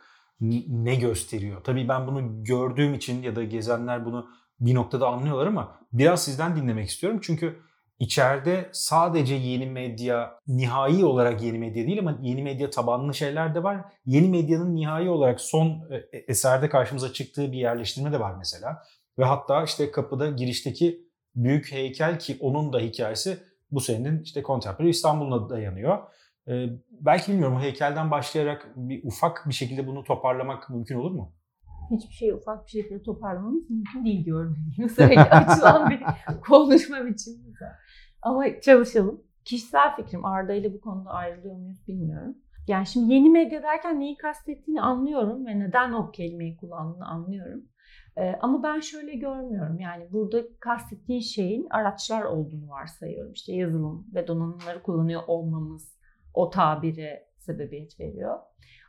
[0.67, 1.63] ne gösteriyor?
[1.63, 6.55] Tabii ben bunu gördüğüm için ya da gezenler bunu bir noktada anlıyorlar ama biraz sizden
[6.55, 7.19] dinlemek istiyorum.
[7.23, 7.59] Çünkü
[7.99, 13.63] içeride sadece yeni medya, nihai olarak yeni medya değil ama yeni medya tabanlı şeyler de
[13.63, 13.81] var.
[14.05, 18.77] Yeni medyanın nihai olarak son e, eserde karşımıza çıktığı bir yerleştirme de var mesela.
[19.19, 24.89] Ve hatta işte kapıda girişteki büyük heykel ki onun da hikayesi bu senenin işte Contemporary
[24.89, 25.99] İstanbul'una dayanıyor.
[26.47, 31.33] Ee, belki bilmiyorum heykelden başlayarak bir ufak bir şekilde bunu toparlamak mümkün olur mu?
[31.91, 34.89] Hiçbir şeyi ufak bir şekilde toparlamamız mümkün değil gördüğünüz gibi.
[34.89, 36.03] Sürekli açılan bir
[36.47, 37.71] konuşma biçimimiz var.
[38.21, 39.21] Ama çalışalım.
[39.45, 42.35] Kişisel fikrim Arda ile bu konuda ayrılıyor muyuz bilmiyorum.
[42.67, 47.63] Yani şimdi yeni medya derken neyi kastettiğini anlıyorum ve neden o kelimeyi kullandığını anlıyorum.
[48.19, 49.79] Ee, ama ben şöyle görmüyorum.
[49.79, 53.33] Yani burada kastettiğin şeyin araçlar olduğunu varsayıyorum.
[53.33, 55.99] İşte yazılım ve donanımları kullanıyor olmamız
[56.33, 58.39] o tabire sebebiyet veriyor.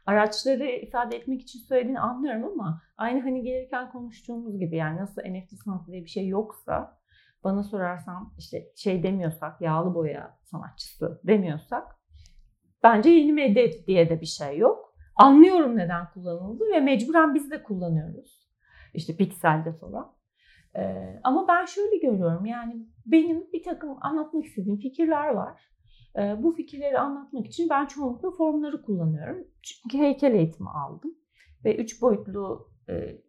[0.06, 5.54] Araçları ifade etmek için söylediğini anlıyorum ama aynı hani gelirken konuştuğumuz gibi yani nasıl NFT
[5.64, 6.98] sanatı diye bir şey yoksa
[7.44, 11.96] bana sorarsan işte şey demiyorsak yağlı boya sanatçısı demiyorsak
[12.82, 14.94] bence yeni medya diye de bir şey yok.
[15.16, 18.39] Anlıyorum neden kullanıldı ve mecburen biz de kullanıyoruz.
[18.94, 20.12] İşte pikselde falan.
[20.76, 25.60] Ee, ama ben şöyle görüyorum yani benim bir takım anlatmak istediğim fikirler var.
[26.16, 29.46] Ee, bu fikirleri anlatmak için ben çoğunlukla formları kullanıyorum.
[29.62, 31.14] Çünkü heykel eğitimi aldım
[31.64, 33.22] ve üç boyutlu e,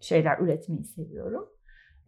[0.00, 1.48] şeyler üretmeyi seviyorum.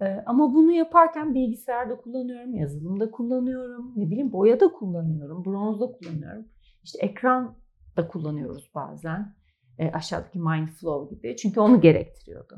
[0.00, 6.48] Ee, ama bunu yaparken bilgisayarda kullanıyorum, yazılımda kullanıyorum, ne bileyim boyada kullanıyorum, bronzda kullanıyorum.
[6.84, 7.56] İşte ekran
[7.96, 9.34] da kullanıyoruz bazen.
[9.78, 11.36] E, aşağıdaki Mindflow gibi.
[11.36, 12.54] Çünkü onu gerektiriyordu.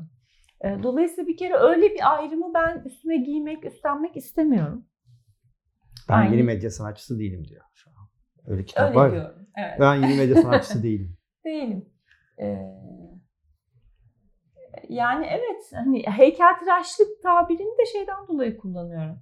[0.63, 4.85] E, dolayısıyla bir kere öyle bir ayrımı ben üstüme giymek, üstlenmek istemiyorum.
[6.09, 6.31] Ben Aynen.
[6.31, 7.95] yeni medya sanatçısı değilim diyor şu an.
[8.47, 9.11] Öyle kitap Öyle var.
[9.11, 9.47] diyorum.
[9.57, 9.79] Evet.
[9.79, 11.17] Ben yeni medya sanatçısı değilim.
[11.45, 11.85] Değilim.
[12.39, 12.57] Ee,
[14.89, 19.21] yani evet hani heykeltıraşlık tabirini de şeyden dolayı kullanıyorum.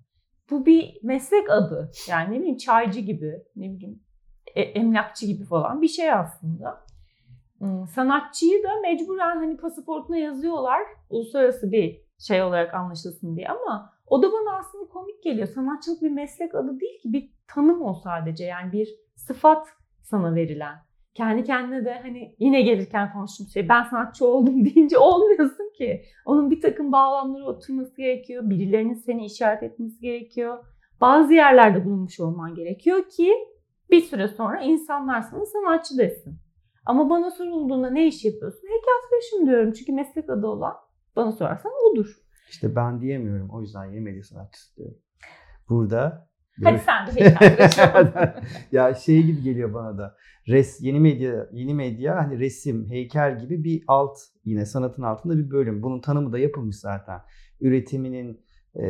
[0.49, 1.91] Bu bir meslek adı.
[2.09, 4.03] Yani ne bileyim çaycı gibi, ne bileyim
[4.55, 6.85] e- emlakçı gibi falan bir şey aslında.
[7.95, 14.27] Sanatçıyı da mecburen hani pasaportuna yazıyorlar uluslararası bir şey olarak anlaşılsın diye ama o da
[14.31, 15.47] bana aslında komik geliyor.
[15.47, 19.67] Sanatçılık bir meslek adı değil ki bir tanım o sadece yani bir sıfat
[20.01, 25.71] sana verilen kendi kendine de hani yine gelirken konuştuğum şey ben sanatçı oldum deyince olmuyorsun
[25.77, 26.03] ki.
[26.25, 28.49] Onun bir takım bağlamları oturması gerekiyor.
[28.49, 30.65] Birilerinin seni işaret etmesi gerekiyor.
[31.01, 33.33] Bazı yerlerde bulunmuş olman gerekiyor ki
[33.91, 36.37] bir süre sonra insanlar sana sanatçı desin.
[36.85, 38.67] Ama bana sorulduğunda ne iş yapıyorsun?
[38.67, 40.73] Heykeltıraşım diyorum çünkü meslek adı olan
[41.15, 42.15] bana sorarsan odur.
[42.49, 43.49] İşte ben diyemiyorum.
[43.49, 44.97] O yüzden yeni medya sanatçısı diyorum.
[45.69, 46.29] Burada
[46.63, 48.23] Hadi sen de heykeltıraşım.
[48.71, 50.15] ya şey gibi geliyor bana da.
[50.47, 55.51] Res, yeni medya, yeni medya hani resim, heykel gibi bir alt yine sanatın altında bir
[55.51, 55.83] bölüm.
[55.83, 57.21] Bunun tanımı da yapılmış zaten.
[57.61, 58.41] Üretiminin
[58.75, 58.85] e,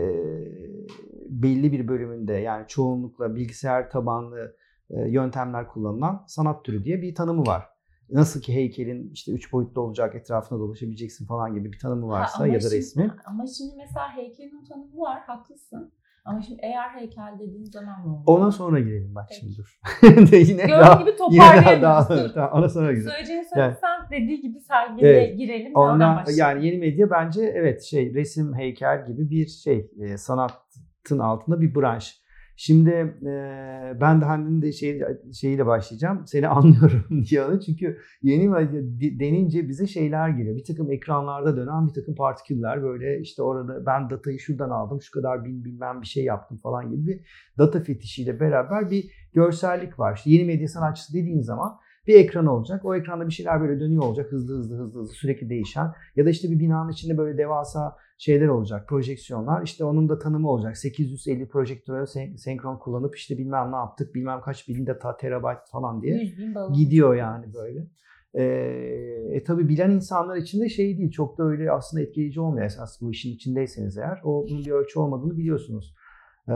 [1.29, 4.55] belli bir bölümünde yani çoğunlukla bilgisayar tabanlı
[4.89, 7.63] e, yöntemler kullanılan sanat türü diye bir tanımı var.
[8.11, 12.47] Nasıl ki heykelin işte üç boyutlu olacak, etrafına dolaşabileceksin falan gibi bir tanımı varsa Ha,
[12.47, 13.11] ya da şimdi- resmin.
[13.25, 15.93] Ama şimdi mesela heykelin o tanımı var haklısın.
[16.25, 18.23] Ama şimdi eğer heykel dediğin zaman ne oluyor?
[18.27, 19.39] Ona sonra girelim bak Peki.
[19.41, 19.79] şimdi dur.
[20.37, 23.09] yine Gördüğün gibi yine daha, daha, daha, ona sonra girelim.
[23.09, 25.37] Söyleyeceğini Yani- söylesen dediği gibi sergiye Evet.
[25.37, 25.71] girelim.
[25.75, 31.61] Ondan yani yeni medya bence evet şey resim, heykel gibi bir şey e, sanatın altında
[31.61, 32.21] bir branş.
[32.61, 32.89] Şimdi
[33.21, 33.33] e,
[34.01, 35.01] ben de Hande'nin de şey,
[35.33, 36.23] şeyiyle başlayacağım.
[36.25, 38.51] Seni anlıyorum diye çünkü yeni
[39.19, 40.55] denince bize şeyler geliyor.
[40.55, 45.11] Bir takım ekranlarda dönen bir takım partiküller böyle işte orada ben datayı şuradan aldım şu
[45.11, 47.19] kadar bin bilmem bir şey yaptım falan gibi bir
[47.57, 50.15] data fetişiyle beraber bir görsellik var.
[50.15, 52.85] İşte yeni medya sanatçısı dediğin zaman bir ekran olacak.
[52.85, 55.93] O ekranda bir şeyler böyle dönüyor olacak hızlı hızlı hızlı hızlı sürekli değişen.
[56.15, 59.63] Ya da işte bir binanın içinde böyle devasa şeyler olacak, projeksiyonlar.
[59.63, 60.77] İşte onun da tanımı olacak.
[60.77, 66.01] 850 projektörü sen- senkron kullanıp işte bilmem ne yaptık, bilmem kaç bin data terabayt falan
[66.01, 66.73] diye 100 bin balon.
[66.73, 67.87] gidiyor yani böyle.
[68.33, 68.43] Ee,
[69.31, 73.01] e tabi bilen insanlar için de şey değil, çok da öyle aslında etkileyici olmuyor esas
[73.01, 74.21] bu işin içindeyseniz eğer.
[74.23, 75.95] O bunun bir ölçü olmadığını biliyorsunuz.
[76.47, 76.53] Ee,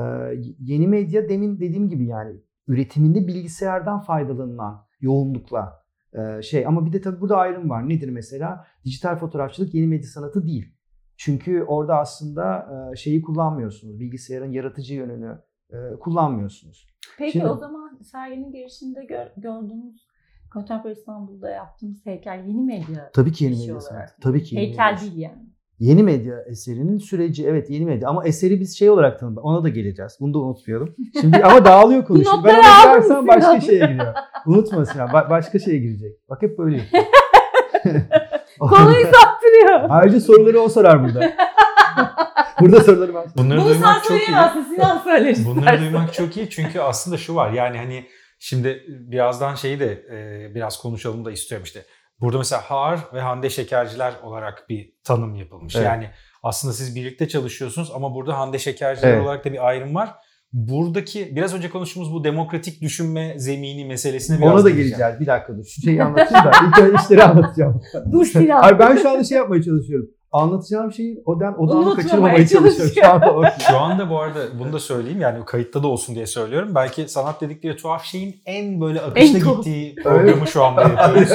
[0.60, 2.36] yeni medya demin dediğim gibi yani
[2.67, 7.89] üretiminde bilgisayardan faydalanılan yoğunlukla e, şey ama bir de tabii burada ayrım var.
[7.89, 8.65] Nedir mesela?
[8.86, 10.73] Dijital fotoğrafçılık yeni medya sanatı değil.
[11.17, 13.99] Çünkü orada aslında şeyi kullanmıyorsunuz.
[13.99, 15.38] Bilgisayarın yaratıcı yönünü
[15.99, 16.88] kullanmıyorsunuz.
[17.17, 20.08] Peki Şimdi- o zaman serginin girişinde gör, gördüğümüz
[20.54, 23.12] Contemporary İstanbul'da yaptığımız heykel yeni medya.
[23.13, 24.13] Tabii ki yeni medya sanatı.
[24.21, 25.02] Tabii ki yeni Heykel medya.
[25.02, 25.49] değil yani.
[25.80, 29.45] Yeni medya eserinin süreci evet yeni medya ama eseri biz şey olarak tanımladık.
[29.45, 30.17] Ona da geleceğiz.
[30.19, 30.95] Bunu da unutmayalım.
[31.21, 32.23] Şimdi ama dağılıyor konu.
[32.23, 34.13] Şimdi ben girersem mı başka şeye giriyor.
[34.45, 35.08] Unutma Sinan.
[35.10, 36.30] ba- başka şeye girecek.
[36.30, 37.04] Bak hep böyle yapıyor.
[38.69, 39.86] Konuyu saptırıyor.
[39.89, 41.34] Ayrıca soruları o sorar burada.
[42.60, 43.23] burada soruları ben.
[43.38, 44.26] Bunları Bunu duymak çok iyi.
[44.76, 48.08] Sinan söyler Bunları duymak çok iyi çünkü aslında şu var yani hani
[48.39, 51.86] şimdi birazdan şeyi de e, biraz konuşalım da istiyorum işte.
[52.19, 55.76] Burada mesela Har ve Hande Şekerciler olarak bir tanım yapılmış.
[55.76, 55.86] Evet.
[55.86, 56.10] Yani
[56.43, 59.23] aslında siz birlikte çalışıyorsunuz ama burada Hande Şekerciler Evet.
[59.23, 60.15] olarak da bir ayrım var.
[60.54, 65.20] Buradaki biraz önce konuştuğumuz bu demokratik düşünme zemini meselesine biraz Ona da geleceğiz.
[65.20, 65.66] Bir dakika dur.
[65.66, 66.52] Şu şeyi anlatayım da.
[66.68, 67.82] İlk önce işleri anlatacağım.
[68.12, 68.28] Dur.
[68.50, 70.10] Hayır ben şu anda şey yapmaya çalışıyorum.
[70.32, 72.94] Anlatacağım şeyi odan odağımı Unutmamaya kaçırmamaya çalışıyorum.
[72.96, 73.44] Şu anda o.
[73.70, 76.76] Şu anda bu arada bunu da söyleyeyim yani kayıtta da olsun diye söylüyorum.
[76.76, 81.32] Belki sanat dedikleri tuhaf şeyin en böyle akışta En gittiği programı şu anda yapıyoruz.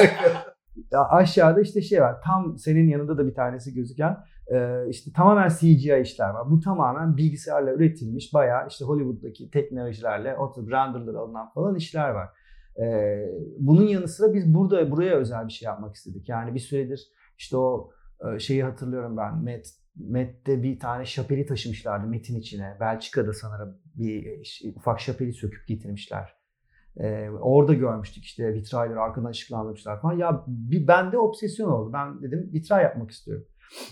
[0.91, 2.21] Aşağıda işte şey var.
[2.25, 4.17] Tam senin yanında da bir tanesi gözüken
[4.51, 6.51] e, işte tamamen CGI işler var.
[6.51, 12.29] Bu tamamen bilgisayarla üretilmiş bayağı işte Hollywood'daki teknolojilerle oturup renderlar alınan falan işler var.
[12.81, 13.17] E,
[13.59, 16.29] bunun yanı sıra biz burada buraya özel bir şey yapmak istedik.
[16.29, 17.91] Yani bir süredir işte o
[18.25, 19.43] e, şeyi hatırlıyorum ben.
[19.43, 22.77] Met Met'te bir tane şapeli taşımışlardı Met'in içine.
[22.79, 24.43] Belçika'da sanırım bir
[24.75, 26.38] ufak şapeli söküp getirmişler.
[26.99, 30.17] Ee, orada görmüştük işte vitrayları arkadan ışıklandırmışlar falan.
[30.17, 31.93] Ya bir bende obsesyon oldu.
[31.93, 33.45] Ben dedim vitray yapmak istiyorum.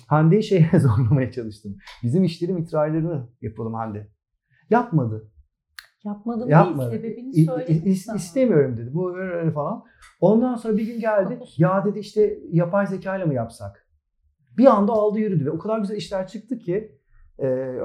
[0.07, 1.77] Hande'yi şeye zorlamaya çalıştım.
[2.03, 4.07] Bizim işlerin vitraylarını yapalım Hande.
[4.69, 5.31] Yapmadı.
[6.05, 6.91] Yapmadım Yapmadı.
[6.91, 7.01] değil.
[7.01, 8.93] Sebebini söyledim i- istemiyorum dedi.
[8.93, 9.83] Bu öyle öyle falan.
[10.21, 11.39] Ondan sonra bir gün geldi.
[11.57, 13.87] ya dedi işte yapay zeka ile mi yapsak?
[14.57, 16.97] Bir anda aldı yürüdü ve o kadar güzel işler çıktı ki
[17.41, 17.75] e,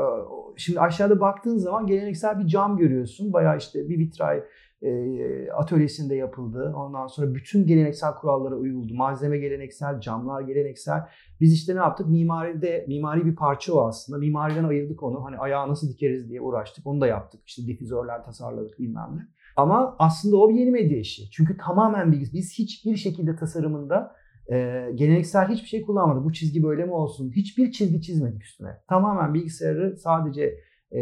[0.57, 3.33] şimdi aşağıda baktığın zaman geleneksel bir cam görüyorsun.
[3.33, 4.45] Bayağı işte bir vitray
[4.83, 6.73] e, atölyesinde yapıldı.
[6.77, 8.95] Ondan sonra bütün geleneksel kurallara uyuldu.
[8.95, 11.09] Malzeme geleneksel, camlar geleneksel.
[11.41, 12.09] Biz işte ne yaptık?
[12.09, 14.19] Mimaride, mimari bir parça o aslında.
[14.19, 15.25] Mimariden ayırdık onu.
[15.25, 16.87] Hani ayağı nasıl dikeriz diye uğraştık.
[16.87, 17.41] Onu da yaptık.
[17.47, 19.23] İşte difüzörler tasarladık bilmem ne.
[19.57, 21.31] Ama aslında o bir yeni medya işi.
[21.31, 24.15] Çünkü tamamen biz, biz hiçbir şekilde tasarımında
[24.53, 26.25] e, geleneksel hiçbir şey kullanmadık.
[26.25, 27.33] Bu çizgi böyle mi olsun?
[27.37, 28.81] Hiçbir çizgi çizmedik üstüne.
[28.89, 30.59] Tamamen bilgisayarı sadece
[30.93, 31.01] e,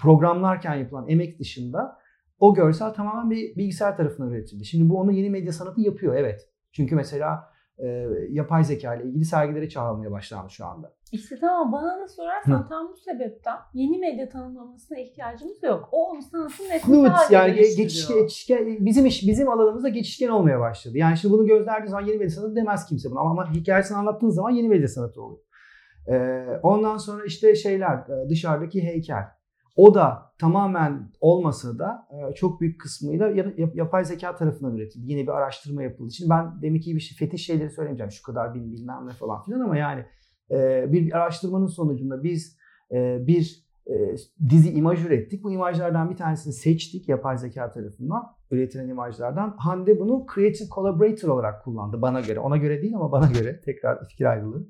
[0.00, 1.99] programlarken yapılan emek dışında
[2.40, 4.64] o görsel tamamen bir bilgisayar tarafından üretildi.
[4.64, 6.48] Şimdi bu onu yeni medya sanatı yapıyor evet.
[6.72, 10.92] Çünkü mesela e, yapay zeka ile ilgili sergilere çağrılmaya başlandı şu anda.
[11.12, 15.88] İşte tamam bana da sorarsan tam bu sebepten yeni medya tanımlamasına ihtiyacımız yok.
[15.92, 20.60] O onun sanatın nesnesi Fluid haline yani geçişken, geçişken bizim iş bizim alanımızda geçişken olmaya
[20.60, 20.98] başladı.
[20.98, 24.30] Yani şimdi bunu gözlerdiği zaman yeni medya sanatı demez kimse bunu ama, ama hikayesini anlattığın
[24.30, 25.40] zaman yeni medya sanatı oluyor.
[26.08, 29.24] Ee, ondan sonra işte şeyler e, dışarıdaki heykel.
[29.80, 35.12] O da tamamen olmasa da e, çok büyük kısmıyla ya- yap- yapay zeka tarafından üretildi.
[35.12, 36.12] Yine bir araştırma yapıldı.
[36.12, 38.10] Şimdi ben demek ki bir şey, fetiş şeyleri söylemeyeceğim.
[38.10, 40.04] Şu kadar bin bilmem ne falan filan ama yani
[40.50, 42.58] e, bir araştırmanın sonucunda biz
[42.92, 43.70] e, bir
[44.48, 45.44] dizi imaj ürettik.
[45.44, 49.54] Bu imajlardan bir tanesini seçtik yapay zeka tarafından üretilen imajlardan.
[49.58, 52.40] Hande bunu Creative Collaborator olarak kullandı bana göre.
[52.40, 53.60] Ona göre değil ama bana göre.
[53.64, 54.68] Tekrar fikir ayrılığı.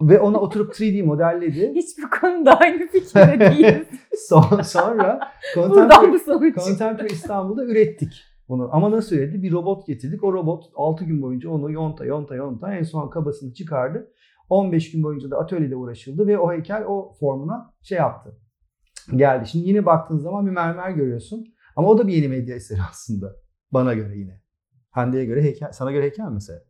[0.00, 1.72] Ve ona oturup 3D modelledi.
[1.74, 3.86] Hiçbir konuda aynı fikirde değiliz.
[4.28, 5.20] Son, sonra
[5.54, 6.52] Contemporary.
[6.54, 8.68] Contemporary İstanbul'da ürettik bunu.
[8.72, 9.42] Ama nasıl üretti?
[9.42, 10.24] Bir robot getirdik.
[10.24, 14.12] O robot 6 gün boyunca onu yonta yonta yonta en son kabasını çıkardı.
[14.48, 18.38] 15 gün boyunca da atölyede uğraşıldı ve o heykel o formuna şey yaptı.
[19.16, 19.48] Geldi.
[19.48, 21.44] Şimdi yine baktığın zaman bir mermer görüyorsun.
[21.76, 23.36] Ama o da bir yeni medya eseri aslında.
[23.72, 24.42] Bana göre yine.
[24.90, 25.72] Hande'ye göre heykel.
[25.72, 26.60] Sana göre heykel mesela?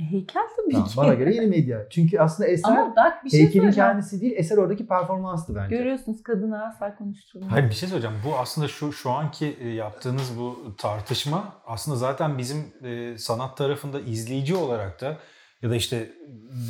[0.00, 0.96] E, Heykel tabii Tamam, ki.
[0.96, 1.88] bana göre yeni medya.
[1.90, 3.90] Çünkü aslında eser Ama bak bir şey heykelin söyleyeceğim.
[3.90, 5.76] kendisi değil, eser oradaki performanstı bence.
[5.76, 7.50] Görüyorsunuz kadına asla konuşturmuyor.
[7.52, 8.16] Hayır bir şey söyleyeceğim.
[8.26, 14.00] Bu aslında şu şu anki e, yaptığınız bu tartışma aslında zaten bizim e, sanat tarafında
[14.00, 15.16] izleyici olarak da
[15.62, 16.12] ya da işte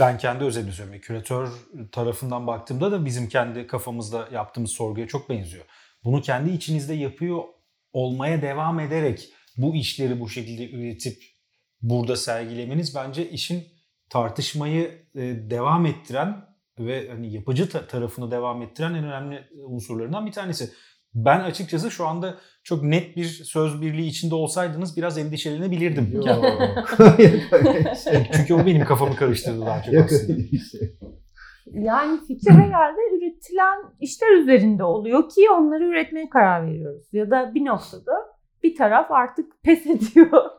[0.01, 1.01] ben kendi özelimi söyleyeyim.
[1.01, 1.49] Küratör
[1.93, 5.65] tarafından baktığımda da bizim kendi kafamızda yaptığımız sorguya çok benziyor.
[6.05, 7.43] Bunu kendi içinizde yapıyor
[7.93, 11.23] olmaya devam ederek bu işleri bu şekilde üretip
[11.83, 13.63] burada sergilemeniz bence işin
[14.09, 16.37] tartışmayı e, devam ettiren
[16.79, 20.71] ve hani yapıcı ta- tarafını devam ettiren en önemli unsurlarından bir tanesi.
[21.15, 26.13] Ben açıkçası şu anda çok net bir söz birliği içinde olsaydınız biraz endişelenebilirdim.
[26.13, 26.27] Yok.
[28.33, 30.39] Çünkü o benim kafamı karıştırdı daha çok aslında.
[30.71, 30.99] şey.
[31.73, 37.07] Yani fikir herhalde üretilen işler üzerinde oluyor ki onları üretmeye karar veriyoruz.
[37.13, 38.13] Ya da bir noktada
[38.63, 40.31] bir taraf artık pes ediyor.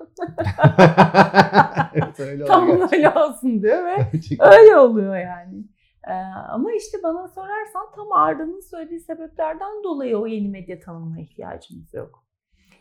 [1.94, 2.90] evet, öyle Tam oluyor.
[2.94, 4.52] öyle olsun diyor ve Gerçekten.
[4.54, 5.64] öyle oluyor yani.
[6.08, 6.14] Ee,
[6.50, 12.24] ama işte bana sorarsan tam Arda'nın söylediği sebeplerden dolayı o yeni medya tanımına ihtiyacımız yok.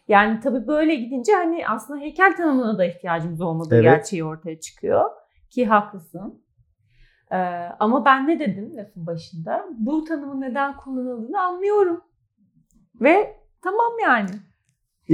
[0.09, 3.85] Yani tabii böyle gidince hani aslında heykel tanımına da ihtiyacımız olmadığı Evet.
[3.85, 5.11] gerçeği ortaya çıkıyor.
[5.51, 6.45] Ki haklısın.
[7.33, 7.37] Ee,
[7.81, 9.67] ama ben ne dedim lafın başında?
[9.79, 12.05] Bu tanımın neden kullanıldığını anlıyorum.
[13.01, 14.31] Ve tamam yani.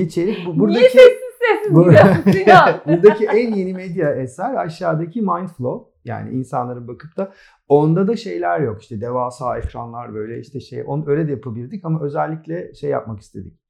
[0.03, 0.51] İçerik bu.
[0.51, 5.93] Niye Buradaki sessiz sessiz Bu- gidiyorsun buradaki en yeni medya eser aşağıdaki Mindflow.
[6.05, 7.33] Yani insanların bakıp da
[7.69, 8.83] onda da şeyler yok.
[8.83, 13.61] İşte devasa ekranlar böyle işte şey onu öyle de yapabildik ama özellikle şey yapmak istedik.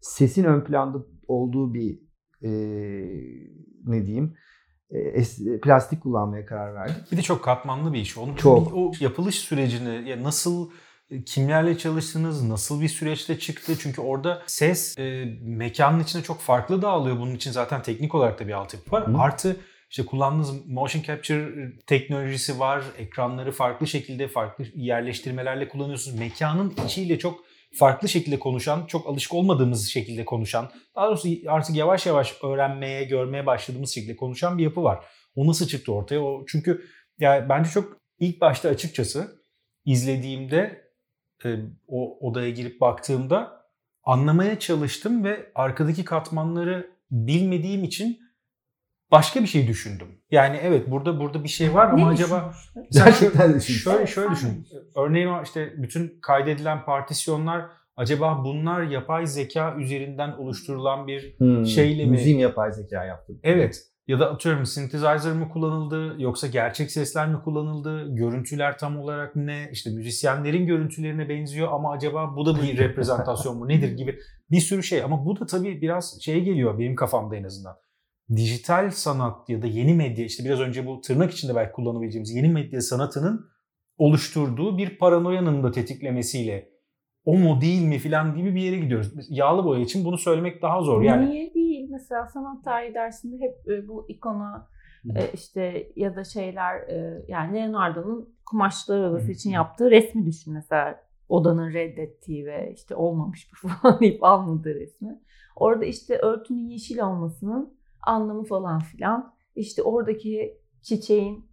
[0.00, 1.98] Sesin ön planda olduğu bir
[2.42, 2.50] e,
[3.86, 4.34] ne diyeyim
[4.90, 7.12] e, plastik kullanmaya karar verdik.
[7.12, 8.18] Bir de çok katmanlı bir iş.
[8.18, 8.66] Onun Çok.
[8.70, 10.70] bir- o yapılış sürecini ya nasıl
[11.26, 13.72] kimlerle çalıştınız, nasıl bir süreçte çıktı?
[13.78, 17.18] Çünkü orada ses e, mekanın içine çok farklı dağılıyor.
[17.18, 19.06] Bunun için zaten teknik olarak da bir altyapı var.
[19.06, 19.18] Hı.
[19.18, 19.56] Artı
[19.90, 22.82] işte kullandığınız motion capture teknolojisi var.
[22.98, 26.18] Ekranları farklı şekilde, farklı yerleştirmelerle kullanıyorsunuz.
[26.18, 27.40] Mekanın içiyle çok
[27.78, 33.46] farklı şekilde konuşan, çok alışık olmadığımız şekilde konuşan, daha doğrusu artık yavaş yavaş öğrenmeye, görmeye
[33.46, 35.04] başladığımız şekilde konuşan bir yapı var.
[35.36, 36.20] O nasıl çıktı ortaya?
[36.20, 36.84] O çünkü
[37.18, 39.44] yani bence çok ilk başta açıkçası
[39.84, 40.83] izlediğimde
[41.44, 41.56] e,
[41.88, 43.64] o odaya girip baktığımda
[44.04, 48.18] anlamaya çalıştım ve arkadaki katmanları bilmediğim için
[49.10, 50.08] başka bir şey düşündüm.
[50.30, 52.86] Yani evet burada burada bir şey var ama Ne acaba düşünmüştün?
[52.90, 54.66] Sen Gerçekten şöyle, şöyle, düşün.
[54.96, 57.64] Örneğin işte bütün kaydedilen partisyonlar
[57.96, 63.40] acaba bunlar yapay zeka üzerinden oluşturulan bir Hmm, Şeyle mi- Müziğim yapay zeka yaptım.
[63.42, 63.82] Evet.
[64.06, 68.14] Ya da atıyorum synthesizer mı kullanıldı yoksa gerçek sesler mi kullanıldı?
[68.14, 69.68] Görüntüler tam olarak ne?
[69.72, 74.18] İşte müzisyenlerin görüntülerine benziyor ama acaba bu da bir reprezentasyon mu nedir gibi
[74.50, 75.02] bir sürü şey.
[75.02, 77.76] Ama bu da tabii biraz şeye geliyor benim kafamda en azından.
[78.36, 82.48] Dijital sanat ya da yeni medya işte biraz önce bu tırnak içinde belki kullanabileceğimiz yeni
[82.48, 83.46] medya sanatının
[83.98, 86.73] oluşturduğu bir paranoyanın da tetiklemesiyle
[87.24, 89.12] o mu değil mi filan gibi bir yere gidiyoruz.
[89.30, 91.02] Yağlı boya için bunu söylemek daha zor.
[91.02, 91.88] Yani Niye değil?
[91.90, 94.68] Mesela sanat tarihi dersinde hep e, bu ikona
[95.16, 101.00] e, işte ya da şeyler e, yani Leonardo'nun kumaşlar arası için yaptığı resmi düşün mesela
[101.28, 105.20] odanın reddettiği ve işte olmamış bu falan deyip almadığı resmi.
[105.56, 109.34] Orada işte örtünün yeşil olmasının anlamı falan filan.
[109.56, 111.44] İşte oradaki çiçeğin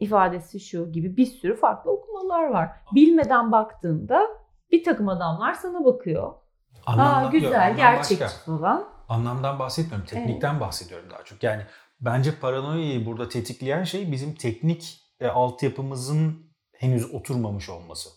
[0.00, 2.68] ifadesi şu gibi bir sürü farklı okumalar var.
[2.94, 4.41] Bilmeden baktığında
[4.72, 6.32] bir takım adamlar sana bakıyor.
[6.86, 8.84] Aa anlamdan- yok, güzel, anlam gerçekçi falan.
[9.08, 10.06] Anlamdan bahsetmiyorum.
[10.06, 11.42] Teknikten bahsediyorum daha çok.
[11.42, 11.62] Yani
[12.00, 18.10] bence paranoyayı burada tetikleyen şey bizim teknik e, altyapımızın henüz oturmamış olması.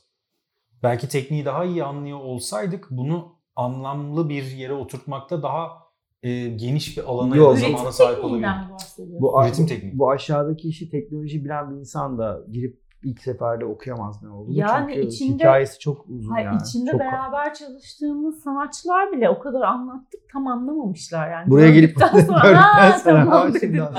[0.83, 5.85] Belki tekniği daha iyi anlıyor olsaydık bunu anlamlı bir yere oturtmakta daha
[6.23, 8.49] e, geniş bir alana Yok, ya zamana sahip olabilir.
[8.97, 9.99] Bu, Üretim tekniği.
[9.99, 14.57] bu aşağıdaki işi teknoloji bilen bir insan da girip ilk seferde okuyamaz ne olduğunu.
[14.57, 16.61] Yani Çünkü içinde- hikayesi çok uzun Hayır, yani.
[16.67, 21.49] içinde çok beraber çalıştığımız sanatçılar bile o kadar anlattık tam anlamamışlar yani.
[21.49, 23.51] Buraya gelip sonra, "Ha, sonra, tamam.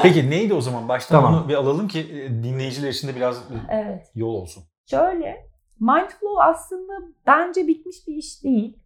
[0.03, 0.89] Peki neydi o zaman?
[0.89, 1.41] Baştan Tamam.
[1.41, 4.11] onu bir alalım ki e, dinleyiciler için de biraz e, Evet.
[4.15, 4.63] yol olsun.
[4.91, 5.47] Şöyle,
[5.81, 6.93] Mindflow aslında
[7.27, 8.79] bence bitmiş bir iş değil.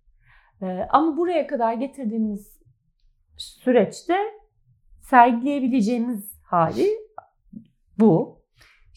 [0.62, 2.60] Ee, ama buraya kadar getirdiğimiz
[3.36, 4.14] süreçte
[5.00, 6.88] sergileyebileceğimiz hali
[7.98, 8.39] bu.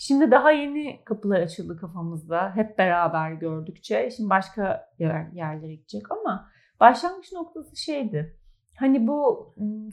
[0.08, 2.56] Şimdi daha yeni kapılar açıldı kafamızda.
[2.56, 4.12] Hep beraber gördükçe.
[4.12, 8.38] Şimdi başka yer, yerlere gidecek ama başlangıç noktası şeydi.
[8.80, 9.48] Hani bu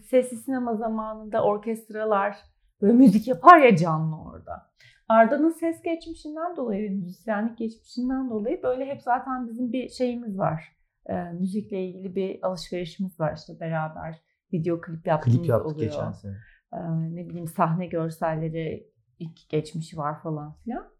[0.05, 2.37] sesli sinema zamanında orkestralar
[2.83, 4.71] böyle müzik yapar ya canlı orada.
[5.09, 10.77] Arda'nın ses geçmişinden dolayı, müzisyenlik geçmişinden dolayı böyle hep zaten bizim bir şeyimiz var.
[11.07, 14.21] Ee, müzikle ilgili bir alışverişimiz var işte beraber
[14.53, 15.91] video klip yaptığımız Klip yaptık oluyor.
[15.91, 16.37] geçen sene.
[16.73, 16.79] Ee,
[17.15, 18.91] ne bileyim sahne görselleri
[19.21, 20.91] ilk geçmişi var falan filan.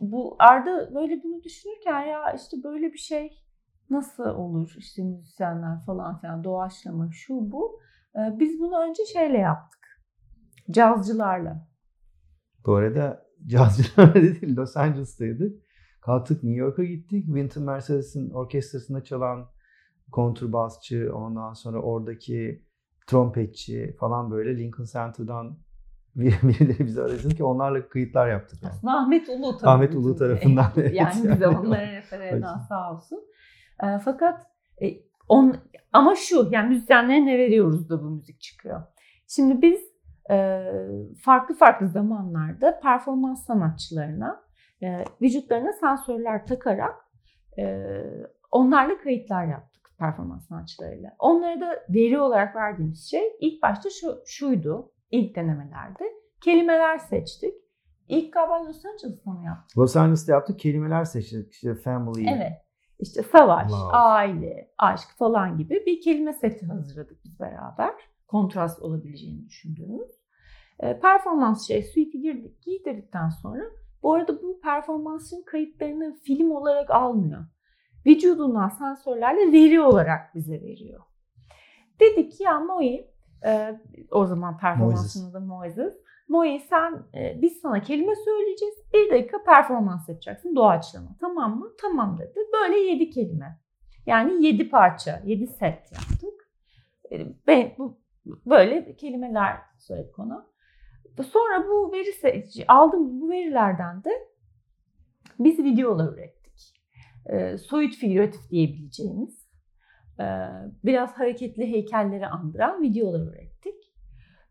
[0.00, 3.42] Bu Arda böyle bunu düşünürken ya işte böyle bir şey
[3.90, 7.80] nasıl olur işte müzisyenler falan filan doğaçlama şu bu.
[8.16, 9.80] Ee, biz bunu önce şeyle yaptık.
[10.70, 11.68] Cazcılarla.
[12.66, 15.62] Bu arada cazcılar değil Los Angeles'taydık.
[16.00, 17.26] Kalktık New York'a gittik.
[17.26, 19.50] Wynton Marsalis'in orkestrasında çalan
[20.12, 22.66] kontrbasçı, ondan sonra oradaki
[23.06, 25.58] trompetçi falan böyle Lincoln Center'dan
[26.42, 28.62] birileri bizi aradı ki onlarla kayıtlar yaptık.
[28.62, 28.72] Yani.
[28.72, 29.70] Aslında Ahmet Ulu tabii.
[29.70, 30.94] Ahmet Ulu tarafından, evet.
[30.94, 33.18] yani bize Yani onlara o- referans o- sağ olsun.
[33.82, 34.46] Ee, fakat
[34.82, 34.86] e,
[35.28, 35.56] on,
[35.92, 38.82] ama şu yani müzisyenlere ne veriyoruz da bu müzik çıkıyor.
[39.28, 39.80] Şimdi biz
[40.30, 40.66] e,
[41.22, 44.42] farklı farklı zamanlarda performans sanatçılarına
[44.82, 46.94] e, vücutlarına sensörler takarak
[47.58, 47.82] e,
[48.50, 51.16] onlarla kayıtlar yaptık performans sanatçılarıyla.
[51.18, 56.04] Onlara da veri olarak verdiğimiz şey ilk başta şu şuydu ilk denemelerde
[56.40, 57.54] kelimeler seçtik.
[58.08, 59.78] İlk galiba Los Angeles'ta mı yaptık?
[59.78, 60.58] Los Angeles'ta yaptık.
[60.58, 61.52] Kelimeler seçtik.
[61.52, 62.28] İşte family.
[62.28, 62.52] Evet.
[62.98, 63.92] İşte savaş, Love.
[63.92, 67.94] aile, aşk falan gibi bir kelime seti hazırladık biz beraber.
[68.26, 70.10] Kontrast olabileceğini düşündüğümüz.
[70.80, 73.62] E, performans şey suite'i girdik, giydirdikten sonra
[74.02, 77.46] bu arada bu performansın kayıtlarını film olarak almıyor.
[78.06, 81.00] Vücudundan sensörlerle veri olarak bize veriyor.
[82.00, 83.06] Dedik ki ya Moi,
[83.44, 85.94] e, o zaman performansının da Moises.
[86.28, 88.74] Moi sen e, biz sana kelime söyleyeceğiz.
[88.94, 91.16] Bir dakika performans yapacaksın doğaçlama.
[91.20, 91.72] Tamam mı?
[91.80, 92.38] Tamam dedi.
[92.52, 93.60] Böyle yedi kelime.
[94.06, 96.50] Yani yedi parça, yedi set yaptık.
[97.12, 97.98] E, bu,
[98.46, 100.46] böyle kelimeler söyledik ona.
[101.22, 104.10] Sonra bu veri aldığımız bu verilerden de
[105.38, 106.74] biz videolar ürettik.
[107.26, 109.45] E, soyut figüratif diyebileceğimiz
[110.84, 113.92] biraz hareketli heykelleri andıran videolar ürettik.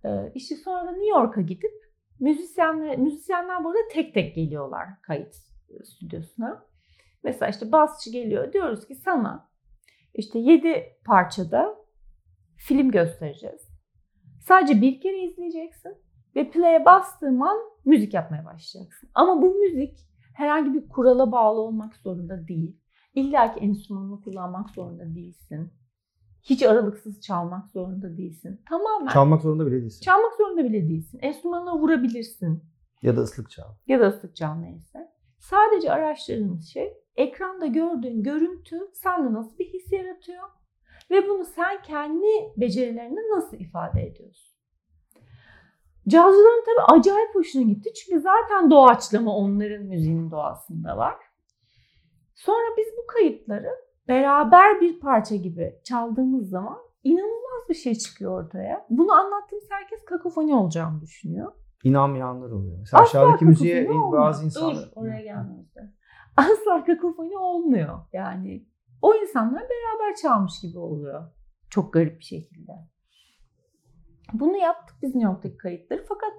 [0.05, 1.85] E, işte sonra New York'a gidip
[2.19, 5.35] müzisyenler, müzisyenler burada tek tek geliyorlar kayıt
[5.83, 6.65] stüdyosuna.
[7.23, 9.49] Mesela işte basçı geliyor diyoruz ki sana
[10.13, 11.75] işte 7 parçada
[12.57, 13.61] film göstereceğiz.
[14.39, 15.97] Sadece bir kere izleyeceksin
[16.35, 19.09] ve play'e bastığın an müzik yapmaya başlayacaksın.
[19.13, 19.97] Ama bu müzik
[20.35, 22.79] herhangi bir kurala bağlı olmak zorunda değil.
[23.15, 25.73] İlla ki enstrümanını kullanmak zorunda değilsin.
[26.43, 28.61] Hiç aralıksız çalmak zorunda değilsin.
[28.69, 30.01] Tamamen Çalmak zorunda bile değilsin.
[30.05, 31.19] çalmak zorunda bile değilsin.
[31.21, 32.63] Enstrümanına vurabilirsin
[33.01, 33.63] Ya da ıslık çal.
[33.87, 35.11] ya da ıslık çal neyse.
[35.39, 40.43] Sadece araştırdığımız şey ekranda gördüğün görüntü sende nasıl bir his yaratıyor
[41.11, 42.25] ve bunu sen kendi
[42.57, 44.55] becerilerine nasıl ifade ediyorsun.
[46.07, 51.15] Cazcıların tabii acayip hoşuna gitti çünkü zaten doğaçlama onların müziğinin doğasında var.
[52.35, 53.69] Sonra biz bu kayıtları
[54.07, 58.85] beraber bir parça gibi çaldığımız zaman inanılmaz bir şey çıkıyor ortaya.
[58.89, 61.51] Bunu anlattığımız herkes kakofoni olacağını düşünüyor.
[61.83, 62.77] İnanmayanlar oluyor.
[62.79, 64.43] Mesela Asla aşağıdaki müziğe bazı olmuyor.
[64.43, 64.75] insanlar...
[64.75, 65.93] Dur oraya gelmemizde.
[66.37, 67.99] asla kakofoni olmuyor.
[68.13, 68.65] Yani
[69.01, 71.23] o insanlar beraber çalmış gibi oluyor.
[71.69, 72.71] Çok garip bir şekilde.
[74.33, 76.33] Bunu yaptık biz New York'taki kayıtları fakat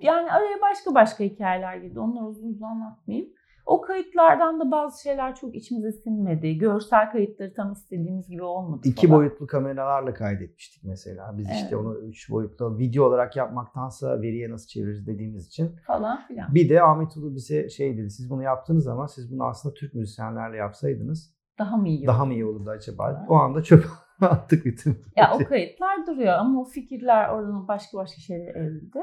[0.00, 2.00] yani araya başka başka hikayeler girdi.
[2.00, 3.30] Onları uzun uzun anlatmayayım.
[3.66, 6.58] O kayıtlardan da bazı şeyler çok içimize sinmedi.
[6.58, 8.80] Görsel kayıtları tam istediğimiz gibi olmadı.
[8.84, 9.18] İki falan.
[9.20, 11.38] boyutlu kameralarla kaydetmiştik mesela.
[11.38, 11.56] Biz Evet.
[11.62, 15.76] işte onu üç boyutlu video olarak yapmaktansa veriye nasıl çeviririz dediğimiz için.
[15.86, 16.54] falan filan.
[16.54, 18.10] Bir de Ahmet Ulu bize şey dedi.
[18.10, 22.06] Siz bunu yaptığınız zaman siz bunu aslında Türk müzisyenlerle yapsaydınız Daha mı iyi?
[22.06, 22.26] daha olur?
[22.28, 23.10] mı iyi olurdu acaba?
[23.18, 23.30] Evet.
[23.30, 23.84] O anda çöp
[24.20, 24.98] attık bütün.
[25.16, 28.98] Ya o kayıtlar duruyor ama o fikirler oradan başka başka şeyler evrildi.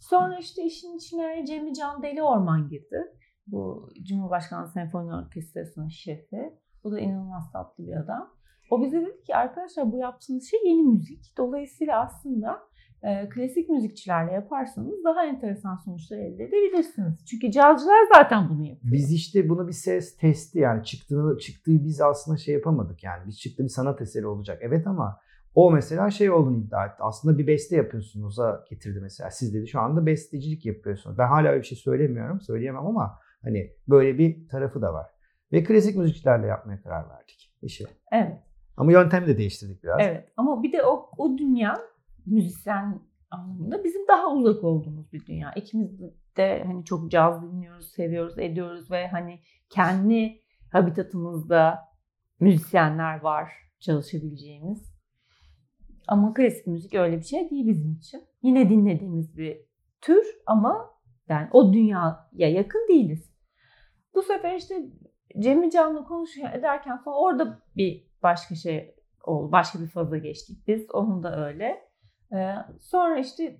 [0.00, 3.12] Sonra işte işin içine Cemil Can Deli Orman girdi.
[3.46, 6.52] Bu Cumhurbaşkanlığı Senfoni Orkestrası'nın şefi.
[6.84, 8.30] Bu da inanılmaz tatlı bir adam.
[8.70, 11.34] O bize dedi ki arkadaşlar bu yaptığınız şey yeni müzik.
[11.38, 12.62] Dolayısıyla aslında
[13.02, 17.24] e, klasik müzikçilerle yaparsanız daha enteresan sonuçlar elde edebilirsiniz.
[17.26, 18.92] Çünkü cazcılar zaten bunu yapıyor.
[18.92, 23.26] Biz işte bunu bir ses testi yani çıktığını çıktığı biz aslında şey yapamadık yani.
[23.26, 24.58] Biz çıktı bir sanat eseri olacak.
[24.62, 25.18] Evet ama
[25.54, 26.96] o mesela şey olduğunu iddia etti.
[27.00, 29.30] Aslında bir beste yapıyorsunuz'a getirdi mesela.
[29.30, 31.18] Siz dedi şu anda bestecilik yapıyorsunuz.
[31.18, 32.40] Ben hala öyle bir şey söylemiyorum.
[32.40, 35.06] Söyleyemem ama hani böyle bir tarafı da var.
[35.52, 37.84] Ve klasik müzikçilerle yapmaya karar verdik işi.
[38.12, 38.38] Evet.
[38.76, 39.96] Ama yöntemi de değiştirdik biraz.
[40.00, 41.74] Evet ama bir de o, o dünya
[42.26, 45.52] müzisyen anlamında bizim daha uzak olduğumuz bir dünya.
[45.52, 46.00] İkimiz
[46.36, 50.40] de hani çok caz dinliyoruz, seviyoruz, ediyoruz ve hani kendi
[50.70, 51.78] habitatımızda
[52.40, 54.92] müzisyenler var çalışabileceğimiz.
[56.08, 58.22] Ama klasik müzik öyle bir şey değil bizim için.
[58.42, 59.60] Yine dinlediğimiz bir
[60.00, 60.90] tür ama
[61.28, 63.31] yani o dünyaya yakın değiliz.
[64.14, 64.74] Bu sefer işte
[65.38, 68.94] Cemil Can'la konuşurken ederken falan orada bir başka şey
[69.24, 69.52] oldu.
[69.52, 70.90] Başka bir faza geçtik biz.
[70.90, 71.80] Onun da öyle.
[72.32, 73.56] Ee, sonra işte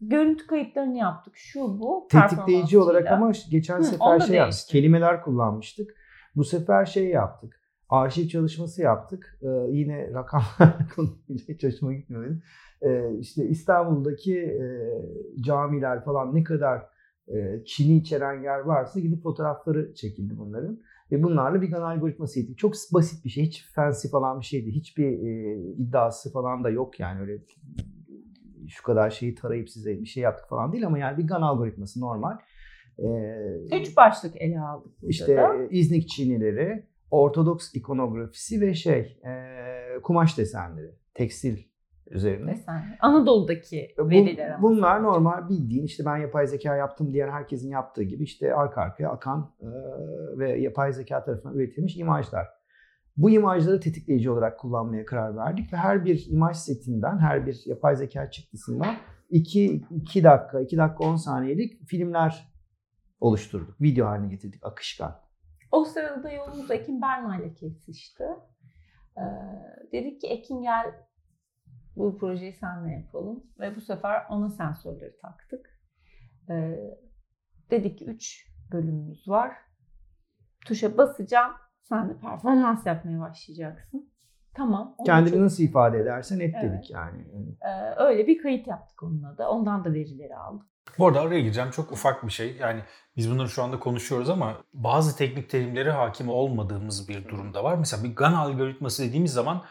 [0.00, 1.36] görüntü kayıtlarını yaptık.
[1.36, 2.08] Şu bu.
[2.10, 4.68] Tetikleyici olarak ama geçen Hı, sefer şey yaptık.
[4.68, 5.94] Kelimeler kullanmıştık.
[6.36, 7.60] Bu sefer şey yaptık.
[7.88, 9.38] Arşiv çalışması yaptık.
[9.42, 12.42] Ee, yine rakamlar konusuyla hiç hoşuma gitmiyor benim.
[12.82, 14.64] Ee, işte İstanbul'daki e,
[15.42, 16.82] camiler falan ne kadar
[17.64, 20.80] Çin'i içeren yer varsa gidip fotoğrafları çekildi bunların.
[21.12, 22.58] Ve bunlarla bir kanal algoritması yedik.
[22.58, 23.44] Çok basit bir şey.
[23.44, 24.70] Hiç fancy falan bir şeydi.
[24.70, 27.20] Hiçbir e, iddiası falan da yok yani.
[27.20, 27.38] Öyle
[28.68, 32.00] şu kadar şeyi tarayıp size bir şey yaptık falan değil ama yani bir GAN algoritması
[32.00, 32.36] normal.
[32.98, 35.56] Ee, Üç başlık ele aldık işte da.
[35.70, 39.32] İznik Çinileri, Ortodoks ikonografisi ve şey e,
[40.02, 41.58] kumaş desenleri, tekstil
[42.10, 42.50] üzerine.
[42.50, 42.82] Desen.
[43.00, 44.62] Anadolu'daki Bu- veriler ama.
[44.62, 49.10] bunlar normal bildiğin işte ben yapay zeka yaptım diyen herkesin yaptığı gibi işte arka arkaya
[49.10, 49.66] akan e,
[50.38, 52.46] ve yapay zeka tarafından üretilmiş imajlar.
[53.16, 57.96] Bu imajları tetikleyici olarak kullanmaya karar verdik ve her bir imaj setinden, her bir yapay
[57.96, 58.94] zeka çıktısından
[59.30, 62.50] 2 2 dakika, 2 dakika 10 saniyelik filmler
[63.20, 63.80] oluşturduk.
[63.80, 65.20] Video haline getirdik akışkan.
[65.72, 68.24] O sırada da yolumuz Ekin Berna ile kesişti.
[69.16, 69.22] Ee,
[69.92, 70.86] dedik ki Ekin gel
[71.96, 73.44] bu projeyi seninle yapalım.
[73.60, 75.80] Ve bu sefer ona sensörleri taktık.
[76.50, 76.76] Ee,
[77.70, 79.52] dedik ki 3 bölümümüz var.
[80.66, 81.52] Tuşa basacağım.
[81.82, 84.10] Sen de performans yapmaya başlayacaksın.
[84.54, 84.96] Tamam.
[85.06, 86.72] Kendini çok- nasıl ifade edersen et Evet.
[86.72, 87.26] dedik yani.
[87.62, 89.50] Ee, öyle bir kayıt yaptık onunla da.
[89.50, 90.66] Ondan da verileri aldık.
[90.98, 91.70] Bu arada araya gireceğim.
[91.70, 92.56] Çok ufak bir şey.
[92.56, 92.80] Yani
[93.16, 97.74] biz bunları şu anda konuşuyoruz ama bazı teknik terimlere hakim olmadığımız bir durumda var.
[97.78, 99.62] Mesela bir GAN algoritması dediğimiz zaman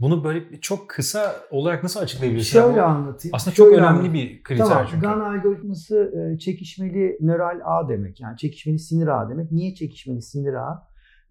[0.00, 2.54] bunu böyle çok kısa olarak nasıl açıklayabiliriz?
[2.54, 3.34] Yani Şöyle bu anlatayım.
[3.34, 4.14] aslında çok şöyle önemli anlatayım.
[4.14, 5.02] bir kriter Tamam, çünkü.
[5.06, 8.20] GAN algoritması e, çekişmeli nöral ağ demek.
[8.20, 9.52] Yani çekişmeli sinir ağı demek.
[9.52, 10.78] Niye çekişmeli sinir ağı?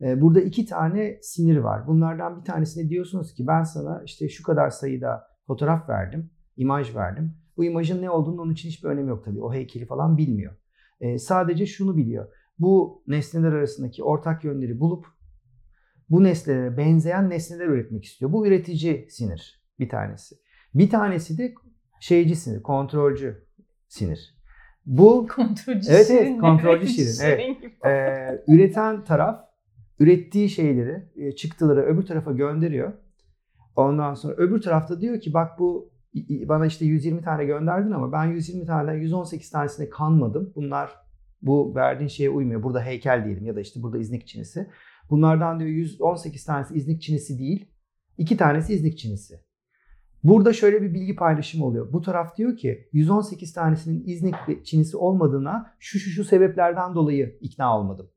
[0.01, 1.87] E, Burada iki tane sinir var.
[1.87, 7.33] Bunlardan bir tanesine diyorsunuz ki ben sana işte şu kadar sayıda fotoğraf verdim, imaj verdim.
[7.57, 9.41] Bu imajın ne olduğunu onun için hiçbir önemi yok tabii.
[9.41, 10.53] O heykeli falan bilmiyor.
[11.01, 12.27] E, sadece şunu biliyor.
[12.59, 15.05] Bu nesneler arasındaki ortak yönleri bulup
[16.09, 18.31] bu nesnelere benzeyen nesneler üretmek istiyor.
[18.31, 20.35] Bu üretici sinir bir tanesi.
[20.73, 21.53] Bir tanesi de
[21.99, 23.45] şeyci sinir, kontrolcü
[23.87, 24.35] sinir.
[24.85, 26.39] Bu Kontrolcü Evet, evet, Şirin.
[26.39, 27.39] kontrolcü Şirin, evet.
[27.39, 27.73] Şirin gibi.
[27.85, 29.39] e, üreten taraf
[29.99, 32.93] ürettiği şeyleri, e, çıktıları öbür tarafa gönderiyor.
[33.75, 35.93] Ondan sonra öbür tarafta diyor ki bak bu
[36.29, 40.53] bana işte 120 tane gönderdin ama ben 120 taneden 118 tanesine kanmadım.
[40.55, 40.91] Bunlar
[41.41, 42.63] bu verdiğin şeye uymuyor.
[42.63, 44.69] Burada heykel diyelim ya da işte burada İznik Çinisi.
[45.09, 47.69] Bunlardan diyor 118 tanesi İznik Çinisi değil.
[48.17, 49.39] iki tanesi İznik Çinisi.
[50.23, 51.93] Burada şöyle bir bilgi paylaşımı oluyor.
[51.93, 54.35] Bu taraf diyor ki 118 tanesinin İznik
[54.65, 58.09] Çinisi olmadığına şu şu şu sebeplerden dolayı ikna olmadım.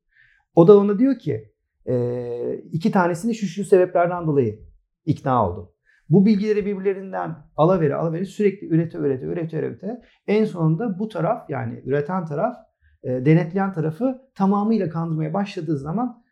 [0.55, 1.53] O da ona diyor ki
[1.87, 4.61] "Ee, iki tanesini şu şu sebeplerden dolayı
[5.05, 5.71] ikna oldum.
[6.09, 11.83] Bu bilgileri birbirlerinden alavere alavere sürekli ürete ürete ürete ürete en sonunda bu taraf yani
[11.85, 12.57] üreten taraf
[13.05, 16.23] denetleyen tarafı tamamıyla kandırmaya başladığı zaman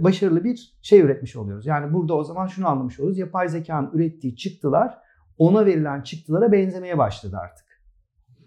[0.00, 1.66] başarılı bir şey üretmiş oluyoruz.
[1.66, 3.18] Yani burada o zaman şunu anlamış oluyoruz.
[3.18, 4.98] Yapay zekanın ürettiği çıktılar
[5.38, 7.66] ona verilen çıktılara benzemeye başladı artık.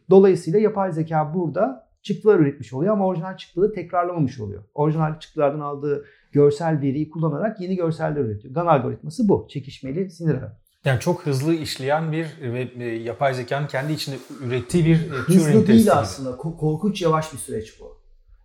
[0.09, 4.63] Dolayısıyla yapay zeka burada çıktılar üretmiş oluyor ama orijinal çıktıları tekrarlamamış oluyor.
[4.73, 8.53] Orijinal çıktılardan aldığı görsel veriyi kullanarak yeni görseller üretiyor.
[8.53, 9.47] GAN algoritması bu.
[9.49, 10.57] Çekişmeli sinir ağı.
[10.85, 15.67] Yani çok hızlı işleyen bir ve e, yapay zekanın kendi içinde ürettiği bir e, Hızlı
[15.67, 15.91] değil gibi.
[15.91, 16.29] aslında.
[16.29, 18.00] Ko- korkunç yavaş bir süreç bu.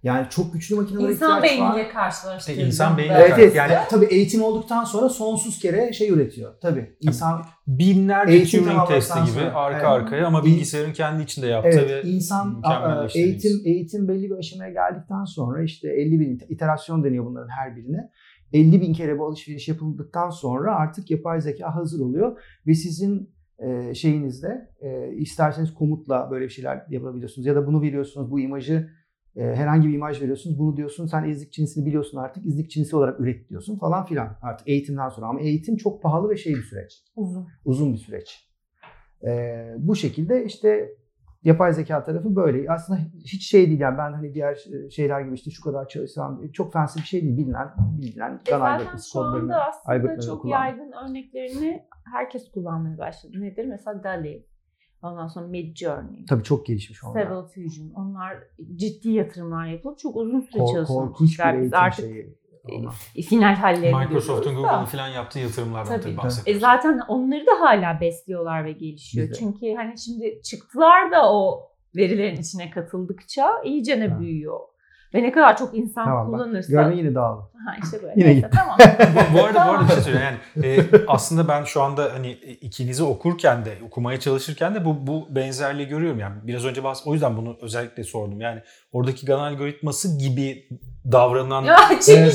[0.07, 1.75] Yani çok güçlü makinelere İnsan ihtiyaç var.
[1.75, 2.39] beyniyle karşılaştırdım.
[2.59, 3.55] İşte insan beyni- Evet, evet.
[3.55, 6.55] Yani- tabii eğitim olduktan sonra sonsuz kere şey üretiyor.
[6.63, 11.69] Tabii insan Binlerce Eğitim Turing testi gibi sonra, arka arkaya ama bilgisayarın kendi içinde yaptığı
[11.69, 12.63] Evet, ve insan
[13.15, 18.11] eğitim eğitim belli bir aşamaya geldikten sonra işte 50 bin iterasyon deniyor bunların her birine.
[18.53, 23.95] 50 bin kere bu alışveriş yapıldıktan sonra artık yapay zeka hazır oluyor ve sizin e,
[23.95, 28.89] şeyinizde e, isterseniz komutla böyle bir şeyler yapabiliyorsunuz ya da bunu veriyorsunuz bu imajı
[29.37, 33.21] e, herhangi bir imaj veriyorsunuz bunu diyorsun sen izlik cinsini biliyorsun artık izlik cinsi olarak
[33.21, 37.05] üret diyorsun falan filan artık eğitimden sonra ama eğitim çok pahalı ve şey bir süreç
[37.17, 37.47] Uzun.
[37.65, 38.51] uzun bir süreç.
[39.27, 40.91] Ee, bu şekilde işte
[41.43, 42.73] yapay zeka tarafı böyle.
[42.73, 46.73] Aslında hiç şey değil yani ben hani diğer şeyler gibi işte şu kadar çalışsam çok
[46.73, 47.37] fancy bir şey değil.
[47.37, 47.69] Bilinen,
[48.03, 50.69] bilinen E zaten şu anda aslında çok kullanmak.
[50.69, 51.83] yaygın örneklerini
[52.13, 53.33] herkes kullanmaya başladı.
[53.41, 53.65] Nedir?
[53.65, 54.56] Mesela DALL-E.
[55.13, 56.25] Ondan sonra Midjourney.
[56.29, 57.21] Tabii çok gelişmiş onlar.
[57.23, 57.91] Stable Fusion.
[57.95, 58.37] Onlar
[58.77, 60.89] ciddi yatırımlar yapılıp çok uzun süre Kor- çalışmış.
[60.89, 61.63] korkunç bir işler.
[61.63, 62.37] Biz artık şeyi.
[63.17, 64.55] e, final hallerini Microsoft'un.
[64.55, 66.03] Google'ın falan yaptığı yatırımlardan Tabii.
[66.03, 66.61] tabii, E bahsediyoruz.
[66.61, 69.29] zaten onları da hala besliyorlar ve gelişiyor.
[69.39, 74.61] Çünkü hani şimdi çıktılar da o verilerin içine katıldıkça iyice ne büyüyor.
[75.17, 76.73] Ve ne kadar çok insan Tamam kullanırsa.
[76.73, 77.43] Görme yine dağıldı.
[77.67, 78.15] Ha işte böyle.
[78.17, 78.59] Yine Neyse, gitti.
[78.59, 78.77] tamam.
[79.15, 80.37] bu, bu arada bu arada bir şey söyleyeyim.
[80.57, 85.27] Yani e, aslında ben şu anda hani ikinizi okurken de okumaya çalışırken de bu bu
[85.31, 86.35] benzerliği görüyorum yani.
[86.43, 88.41] Biraz önce bahs o yüzden bunu özellikle sordum.
[88.41, 88.61] Yani
[88.93, 90.69] oradaki GAN algoritması gibi
[91.13, 92.35] davranan ya çekiş.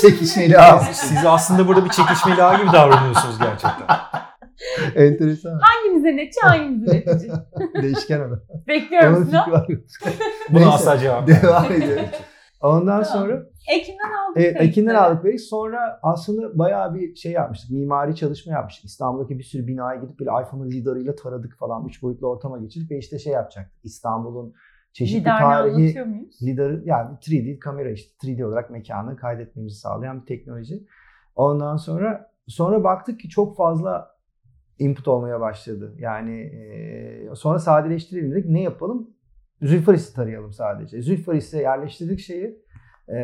[0.00, 0.94] Çekişmeli ağzı.
[0.94, 3.86] siz aslında burada bir çekişmeli ağ gibi davranıyorsunuz gerçekten.
[4.96, 5.60] Enteresan.
[5.62, 7.32] Hangimize netçi hangimize üretici?
[7.82, 8.40] Değişken adam.
[8.68, 9.36] Bekliyorum Onun sizi.
[9.36, 9.66] fikri var.
[10.50, 12.04] Buna asla cevap Devam edelim.
[12.62, 13.04] Ondan Tamam.
[13.04, 14.34] sonra Ekin'den aldık.
[14.34, 14.64] Kayıtları.
[14.64, 15.40] Ekin'den aldık verdik.
[15.40, 17.70] Sonra aslında bayağı bir şey yapmıştık.
[17.70, 18.84] Mimari çalışma yapmıştık.
[18.84, 21.86] İstanbul'daki bir sürü binaya gidip böyle iPhone'un lidarıyla taradık falan.
[21.86, 23.84] Üç boyutlu ortama geçirip ve işte şey yapacaktık.
[23.84, 24.54] İstanbul'un
[24.92, 25.98] çeşitli Lidarını tarihi
[26.42, 30.86] lidarı yani 3D kamera işte 3D olarak mekanı kaydetmemizi sağlayan bir teknoloji.
[31.36, 34.09] Ondan sonra sonra baktık ki çok fazla
[34.80, 35.94] input olmaya başladı.
[35.98, 38.50] Yani e, sonra sadeleştirelim dedik.
[38.50, 39.10] Ne yapalım?
[39.62, 41.02] Zülfaris'i tarayalım sadece.
[41.02, 42.62] Zülfaris'e yerleştirdik şeyi.
[43.08, 43.18] E,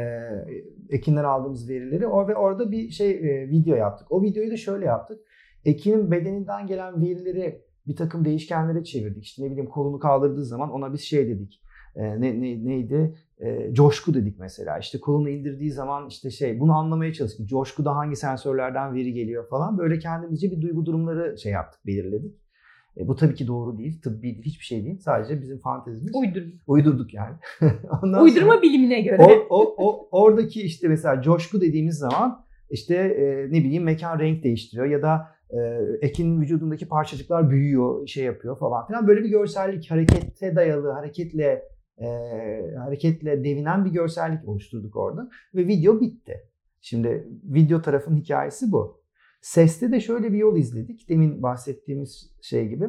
[0.91, 2.07] Ekin'den aldığımız verileri.
[2.07, 4.13] O ve orada bir şey e, video yaptık.
[4.13, 5.21] O videoyu da şöyle yaptık.
[5.65, 9.25] Ekin'in bedeninden gelen verileri bir takım değişkenlere çevirdik.
[9.25, 11.63] İşte ne bileyim kolunu kaldırdığı zaman ona biz şey dedik.
[11.97, 13.15] E, ne, ne neydi?
[13.41, 14.79] E, coşku dedik mesela.
[14.79, 17.49] İşte kolunu indirdiği zaman işte şey bunu anlamaya çalıştık.
[17.49, 19.79] Coşkuda hangi sensörlerden veri geliyor falan.
[19.79, 22.35] Böyle kendimizce bir duygu durumları şey yaptık, belirledik.
[22.99, 24.99] E, bu tabii ki doğru değil, tıbbi değil, hiçbir şey değil.
[24.99, 26.15] Sadece bizim fantezimiz.
[26.15, 26.53] Uydurma.
[26.67, 27.35] Uydurduk yani.
[28.03, 29.23] Ondan Uydurma sonra- bilimine göre.
[29.23, 34.43] o, o, o, oradaki işte mesela coşku dediğimiz zaman işte e, ne bileyim mekan renk
[34.45, 35.59] değiştiriyor ya da e,
[36.01, 39.07] Ekin'in vücudundaki parçacıklar büyüyor, şey yapıyor falan filan.
[39.07, 41.63] Böyle bir görsellik, harekete dayalı, hareketle
[41.99, 42.07] e,
[42.79, 46.49] hareketle devinen bir görsellik oluşturduk orada ve video bitti.
[46.81, 49.03] Şimdi video tarafın hikayesi bu.
[49.41, 51.09] Seste de şöyle bir yol izledik.
[51.09, 52.85] Demin bahsettiğimiz şey gibi.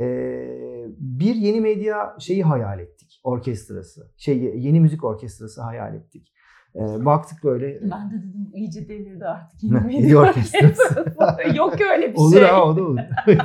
[0.00, 3.20] Ee, bir yeni medya şeyi hayal ettik.
[3.24, 4.12] Orkestrası.
[4.16, 6.32] Şey yeni müzik orkestrası hayal ettik.
[6.74, 9.62] Ee, baktık böyle Ben de dedim iyice delirdi artık.
[9.62, 11.14] Yeni orkestrası.
[11.54, 12.42] Yok öyle bir olur şey.
[12.42, 12.98] ha o da olur.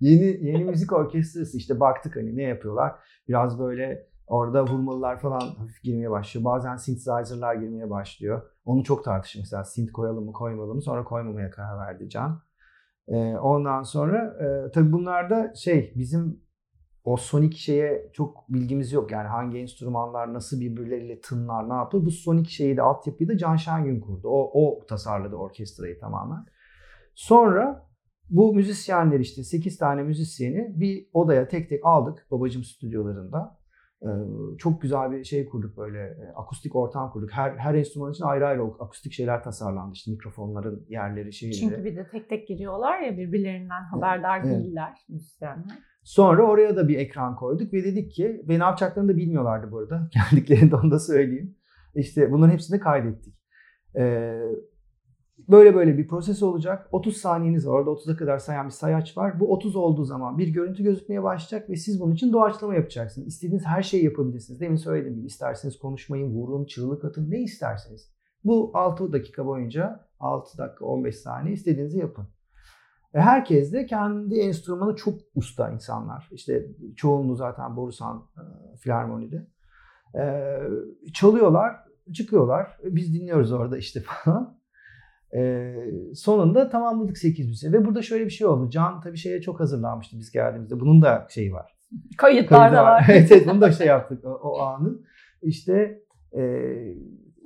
[0.00, 2.92] yeni yeni müzik orkestrası işte baktık hani ne yapıyorlar.
[3.28, 6.44] Biraz böyle orada vurmalılar falan hafif girmeye başlıyor.
[6.44, 8.42] Bazen synthesizer'lar girmeye başlıyor.
[8.64, 12.42] Onu çok tartıştık mesela synth koyalım mı koymalım mı sonra koymamaya karar verdi Can.
[13.08, 16.44] Ee, ondan sonra e, tabii bunlarda şey bizim
[17.04, 19.10] o sonik şeye çok bilgimiz yok.
[19.10, 22.04] Yani hangi enstrümanlar nasıl birbirleriyle tınlar ne yapıyor.
[22.04, 24.28] Bu sonik şeyi de altyapıyı da Can Şengün kurdu.
[24.28, 26.46] O, o tasarladı orkestrayı tamamen.
[27.14, 27.88] Sonra
[28.30, 33.58] bu müzisyenler işte 8 tane müzisyeni bir odaya tek tek aldık babacım stüdyolarında.
[34.58, 37.32] Çok güzel bir şey kurduk böyle akustik ortam kurduk.
[37.32, 39.92] Her her enstrüman için ayrı ayrı akustik şeyler tasarlandı.
[39.94, 41.58] İşte mikrofonların yerleri, şeyleri.
[41.58, 44.58] Çünkü bir de tek tek giriyorlar ya birbirlerinden haberdar Evet.
[44.58, 45.78] değiller müzisyenler.
[46.02, 49.78] Sonra oraya da bir ekran koyduk ve dedik ki ve ne yapacaklarını da bilmiyorlardı bu
[49.78, 50.10] arada.
[50.30, 51.56] Geldiklerinde onu da söyleyeyim.
[51.94, 53.34] İşte bunların hepsini kaydettik.
[53.96, 54.40] Ee,
[55.48, 56.88] Böyle böyle bir proses olacak.
[56.92, 57.72] 30 saniyeniz var.
[57.72, 59.40] Orada 30'a kadar sayan bir sayaç var.
[59.40, 63.28] Bu 30 olduğu zaman bir görüntü gözükmeye başlayacak ve siz bunun için doğaçlama yapacaksınız.
[63.28, 64.60] İstediğiniz her şeyi yapabilirsiniz.
[64.60, 68.14] Demin söylediğim gibi isterseniz konuşmayın, vurun, çığlık atın ne isterseniz.
[68.44, 72.26] Bu 6 dakika boyunca 6 dakika 15 saniye istediğinizi yapın.
[73.14, 76.28] Ve herkes de kendi enstrümanı çok usta insanlar.
[76.32, 76.66] İşte
[76.96, 79.46] çoğunluğu zaten Borusan e, Filarmoni'de.
[80.18, 80.24] E,
[81.12, 81.76] çalıyorlar,
[82.12, 82.78] çıkıyorlar.
[82.84, 84.58] Biz dinliyoruz orada işte falan.
[85.34, 85.74] E,
[86.14, 87.72] sonunda tamamladık 8 müziği.
[87.72, 88.70] Ve burada şöyle bir şey oldu.
[88.70, 90.80] Can tabii şeye çok hazırlanmıştı biz geldiğimizde.
[90.80, 91.76] Bunun da şeyi var.
[92.16, 93.06] Kayıtlar da var.
[93.10, 94.98] evet, evet bunu da şey yaptık o, o anı.
[95.42, 96.02] İşte
[96.36, 96.42] e,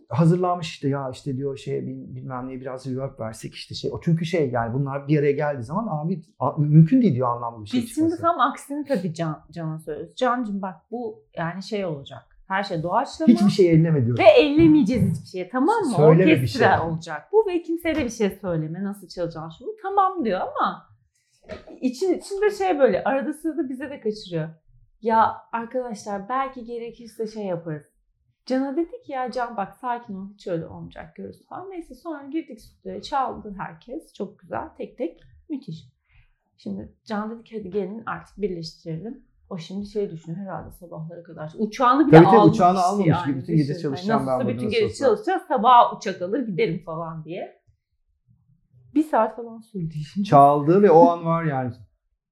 [0.08, 3.90] hazırlanmış işte ya işte diyor şey bilmem neye biraz reverb versek işte şey.
[3.92, 6.22] O çünkü şey yani bunlar bir araya geldiği zaman abi
[6.58, 10.16] mümkün değil diyor anlamlı bir şey Biz şimdi tam aksini tabii Can, Can'a söylüyoruz.
[10.16, 12.27] Can'cığım bak bu yani şey olacak.
[12.48, 13.32] Her şey doğaçlama.
[13.32, 14.18] Hiçbir şey elleme diyor.
[14.18, 15.96] Ve ellemeyeceğiz hiçbir şeye tamam mı?
[15.96, 16.88] Söyleme Orkestra bir şey.
[16.88, 17.28] olacak.
[17.32, 18.84] Bu ve kimseye de bir şey söyleme.
[18.84, 19.68] Nasıl çalacağım şunu.
[19.82, 20.88] Tamam diyor ama
[21.80, 24.48] için, içinde şey böyle arada sırada bize de kaçırıyor.
[25.02, 27.86] Ya arkadaşlar belki gerekirse şey yaparız.
[28.46, 31.70] Can'a dedik ya Can bak sakin ol hiç öyle olmayacak görürsün falan.
[31.70, 34.12] Neyse sonra girdik stüdyoya çaldı herkes.
[34.12, 35.84] Çok güzel tek tek müthiş.
[36.56, 39.24] Şimdi Can dedi ki hadi gelin artık birleştirelim.
[39.50, 41.52] O şimdi şey düşünüyor herhalde sabahlara kadar.
[41.58, 42.54] Uçağını bile Tabii tabii almış.
[42.54, 43.26] uçağını almamış yani.
[43.30, 43.82] gibi bütün gece Düşün.
[43.82, 45.04] çalışacağım Nasılsa ben bütün gece olsa.
[45.06, 47.58] çalışacağız sabah uçak alır giderim falan diye.
[48.94, 50.22] Bir saat falan sürdü işim.
[50.22, 51.72] Çaldı ve o an var yani.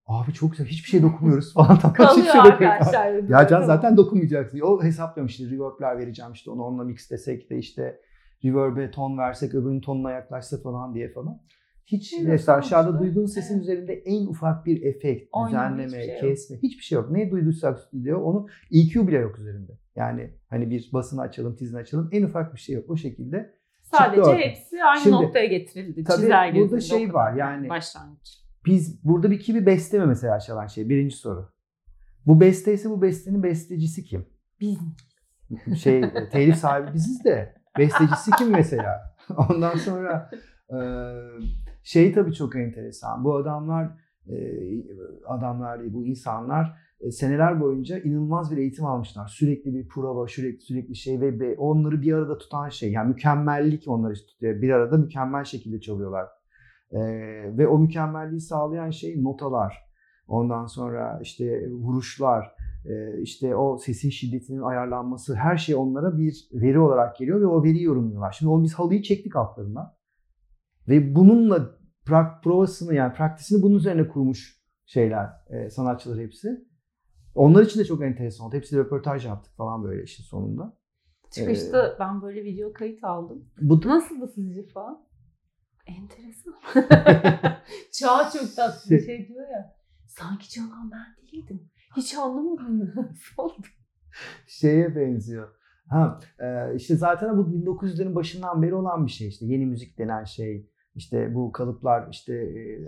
[0.07, 1.77] Abi çok güzel hiçbir şey dokunmuyoruz falan.
[1.77, 2.63] Hiçbir Kalıyor şey dokunmuyoruz.
[2.87, 3.13] arkadaşlar.
[3.29, 4.61] Ya Can zaten dokunmayacaksın.
[4.61, 8.01] O hesaplamış işte reverb'ler vereceğim işte onu onunla mixlesek de işte
[8.45, 11.39] reverb'e ton versek öbürünün tonuna yaklaşsa falan diye falan.
[11.87, 13.63] Hiç Evet, mesela aşağıda duyduğun sesin evet.
[13.63, 16.21] üzerinde en ufak bir efekt, Oynama, düzenleme, hiçbir şey yok.
[16.21, 17.11] kesme hiçbir şey yok.
[17.11, 19.73] Ne duyduysak stüdyo onu EQ bile yok üzerinde.
[19.97, 22.91] Yani hani bir basını açalım, tizini açalım en ufak bir şey yok.
[22.91, 26.05] O şekilde Sadece hepsi aynı Şimdi, noktaya getirildi.
[26.05, 28.39] tabii Çizelge burada şey var, yani- Başlangıç.
[28.65, 30.89] biz burada bir kimi beste mi mesela çalan şey?
[30.89, 31.49] Birinci soru.
[32.27, 34.27] Bu beste ise bu bestenin bestecisi kim?
[34.61, 34.79] Biz
[35.83, 39.17] şey telif sahibi biziz de bestecisi kim mesela?
[39.51, 40.31] Ondan sonra
[40.71, 40.77] e,
[41.87, 43.25] şey tabii çok enteresan.
[43.25, 43.91] Bu adamlar
[44.29, 44.37] e,
[45.27, 49.27] adamlar değil, bu insanlar e, seneler boyunca inanılmaz bir eğitim almışlar.
[49.27, 52.93] Sürekli bir prova, sürekli sürekli şey ve onları bir arada tutan şey.
[52.93, 54.63] Yani mükemmellik onları tutuyor.
[54.63, 56.29] Bir arada mükemmel şekilde çalıyorlar.
[56.93, 56.99] E,
[57.59, 59.87] ve o mükemmelliği sağlayan şey notalar.
[60.29, 62.57] Ondan sonra işte vuruşlar,
[63.23, 67.83] işte o sesin şiddetinin ayarlanması her şey onlara bir veri olarak geliyor ve o veriyi
[67.83, 68.33] yorumluyorlar.
[68.33, 69.96] Şimdi o biz halıyı çektik altlarından
[70.89, 76.67] ve bununla prak, provasını yani praktisini bunun üzerine kurmuş şeyler, e, sanatçılar hepsi.
[77.35, 78.57] Onlar için de çok enteresan oldu.
[78.57, 80.79] Hepsiyle röportaj yaptık falan böyle işin sonunda.
[81.31, 83.51] çıkışta ben böyle video kayıt aldım.
[83.61, 85.07] Bu Nasıldı sizce falan?
[85.87, 86.55] Enteresan.
[87.93, 89.77] Çağ çok tatlı bir şey diyor ya.
[90.07, 91.71] Sanki çalan ben değildim.
[91.97, 93.67] Hiç anlamadım nasıl oldu.
[94.47, 95.49] şeye benziyor.
[95.89, 100.25] Ha, e, işte zaten bu 1900'lerin başından beri olan bir şey işte yeni müzik denen
[100.25, 100.71] şey.
[100.97, 102.87] İşte bu kalıplar işte e,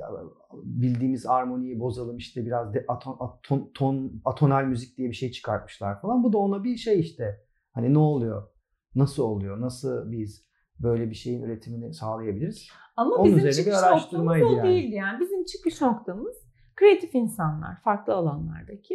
[0.55, 6.01] bildiğimiz armoniyi bozalım işte biraz de aton, aton, ton, atonal müzik diye bir şey çıkartmışlar
[6.01, 6.25] falan.
[6.25, 7.41] Bu da ona bir şey işte.
[7.73, 8.49] Hani ne oluyor?
[8.95, 9.61] Nasıl oluyor?
[9.61, 10.49] Nasıl biz
[10.81, 12.69] böyle bir şeyin üretimini sağlayabiliriz?
[12.97, 14.69] Ama Onun bizim üzerine bir çıkış noktamız o yani.
[14.69, 15.21] değildi yani.
[15.21, 16.37] Bizim çıkış noktamız
[16.77, 18.95] kreatif insanlar, farklı alanlardaki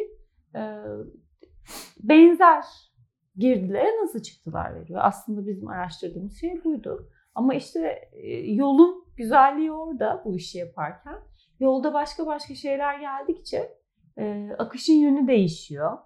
[0.55, 0.61] e,
[2.03, 2.63] benzer
[3.35, 4.99] girdilere nasıl çıktılar veriyor.
[5.03, 7.09] Aslında bizim araştırdığımız şey buydu.
[7.35, 11.19] Ama işte e, yolun güzelliği orada bu işi yaparken.
[11.59, 13.77] Yolda başka başka şeyler geldikçe
[14.17, 15.97] e, akışın yönü değişiyor.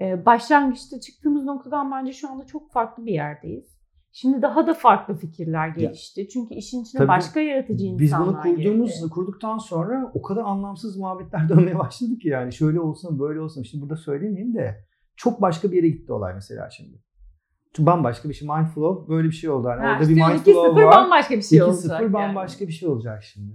[0.00, 3.76] E, başlangıçta çıktığımız noktadan bence şu anda çok farklı bir yerdeyiz.
[4.12, 6.28] Şimdi daha da farklı fikirler gelişti.
[6.28, 9.10] Çünkü işin içine Tabii başka yaratıcı insanlar Biz bunu kurduğumuz, girdi.
[9.10, 13.62] kurduktan sonra o kadar anlamsız muhabbetler dönmeye başladı ki yani şöyle olsun böyle olsun.
[13.62, 14.84] Şimdi burada söylemeyeyim de
[15.16, 17.05] çok başka bir yere gitti olay mesela şimdi.
[17.78, 18.48] Bambaşka bir şey.
[18.48, 19.68] Mindflow böyle bir şey oldu.
[19.68, 20.96] Yani Ha, orada bir işte Mindflow 2-0 var.
[20.96, 22.00] bambaşka bir şey 2-0 olacak.
[22.00, 22.12] yani.
[22.12, 23.52] bambaşka bir şey olacak şimdi.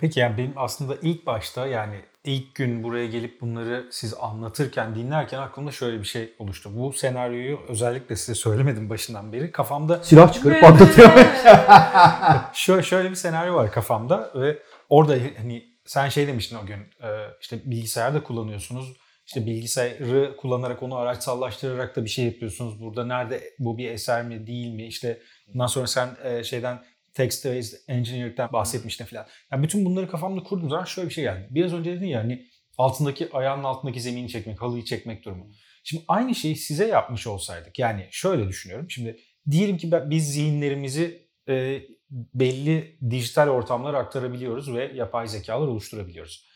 [0.00, 1.94] Peki yani benim aslında ilk başta yani
[2.24, 6.70] ilk gün buraya gelip bunları siz anlatırken, dinlerken aklımda şöyle bir şey oluştu.
[6.76, 9.52] Bu senaryoyu özellikle size söylemedim başından beri.
[9.52, 11.10] Kafamda Silah çıkarıp patlatıyor.
[12.52, 17.08] şöyle, şöyle bir senaryo var kafamda ve orada hani sen şey demiştin o gün e,
[17.40, 18.96] işte bilgisayarda kullanıyorsunuz.
[19.26, 22.80] İşte bilgisayarı kullanarak onu araçsallaştırarak da bir şey yapıyorsunuz.
[22.80, 24.86] Burada nerede bu bir eser mi değil mi?
[24.86, 26.82] İşte bundan sonra sen e, şeyden
[27.14, 29.26] text-based engineering'den bahsetmiştin falan.
[29.52, 31.46] Yani bütün bunları kafamda kurduğum zaman şöyle bir şey geldi.
[31.50, 32.46] Biraz önce dedin ya hani
[32.78, 35.50] altındaki ayağının altındaki zemini çekmek, halıyı çekmek durumu.
[35.84, 38.90] Şimdi aynı şeyi size yapmış olsaydık yani şöyle düşünüyorum.
[38.90, 39.18] Şimdi
[39.50, 46.46] diyelim ki biz zihinlerimizi e, belli dijital ortamlara aktarabiliyoruz ve yapay zekalar oluşturabiliyoruz.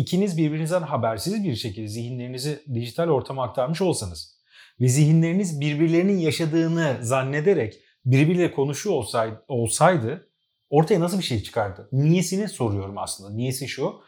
[0.00, 4.40] İkiniz birbirinizden habersiz bir şekilde zihinlerinizi dijital ortama aktarmış olsanız
[4.80, 7.74] ve zihinleriniz birbirlerinin yaşadığını zannederek
[8.04, 10.30] birbiriyle konuşuyor olsaydı, olsaydı
[10.70, 11.88] ortaya nasıl bir şey çıkardı?
[11.92, 13.30] Niyesini soruyorum aslında.
[13.30, 14.00] Niyesi şu.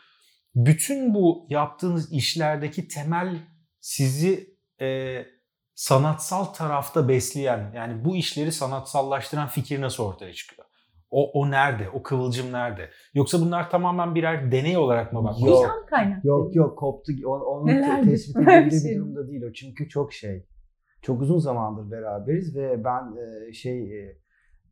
[0.55, 3.39] Bütün bu yaptığınız işlerdeki temel
[3.81, 5.19] sizi e,
[5.75, 10.69] sanatsal tarafta besleyen yani bu işleri sanatsallaştıran fikir nasıl ortaya çıkıyor?
[11.13, 11.91] O, o nerede?
[11.95, 12.89] O kıvılcım nerede?
[13.15, 15.49] Yoksa bunlar tamamen birer deney olarak mı bakıyor?
[15.63, 15.87] Yok.
[15.91, 16.29] Kaynaklı.
[16.29, 17.13] Yok yok koptu.
[17.27, 19.53] O- Onu Neler te- tespit böyle bir şey durumda değil o.
[19.53, 20.47] Çünkü çok şey.
[21.03, 23.03] Çok uzun zamandır beraberiz ve ben
[23.49, 24.17] e, şey e,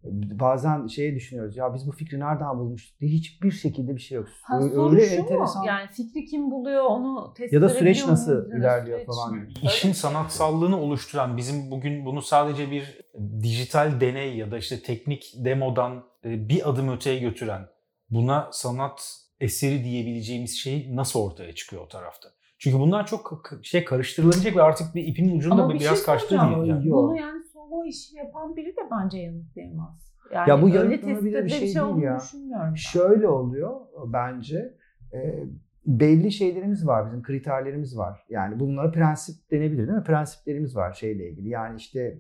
[0.05, 1.57] bazen şeyi düşünüyoruz.
[1.57, 4.29] Ya biz bu fikri nereden bulmuştuk diye hiçbir şekilde bir şey yok.
[4.43, 5.63] Ha, Öyle soru şu enteresan.
[5.63, 5.69] mu?
[5.69, 9.49] Yani fikri kim buluyor onu tespit Ya da süreç nasıl da ilerliyor süreç falan mi?
[9.63, 13.01] İşin sanatsallığını oluşturan bizim bugün bunu sadece bir
[13.43, 17.67] dijital deney ya da işte teknik demodan e, bir adım öteye götüren
[18.11, 22.29] buna sanat eseri diyebileceğimiz şey nasıl ortaya çıkıyor o tarafta?
[22.59, 26.29] Çünkü bunlar çok şey karıştırılacak ve artık bir ipin ucunda Ama bir biraz şey kaçtı
[26.29, 26.63] soracağım.
[26.63, 26.69] değil.
[26.75, 26.91] Yani.
[26.91, 27.40] Bunu yani
[27.71, 30.15] solo işi yapan biri de bence yanıtlayamaz.
[30.35, 32.19] Yani Ya bu yanıtlanabilir bir şey edilebilir değil olduğunu ya.
[32.53, 32.75] ben.
[32.75, 34.75] Şöyle oluyor bence.
[35.13, 35.45] e,
[35.87, 38.27] belli şeylerimiz var, bizim kriterlerimiz var.
[38.29, 40.05] Yani bunlara prensip denebilir değil mi?
[40.05, 41.49] Prensiplerimiz var şeyle ilgili.
[41.49, 42.19] Yani işte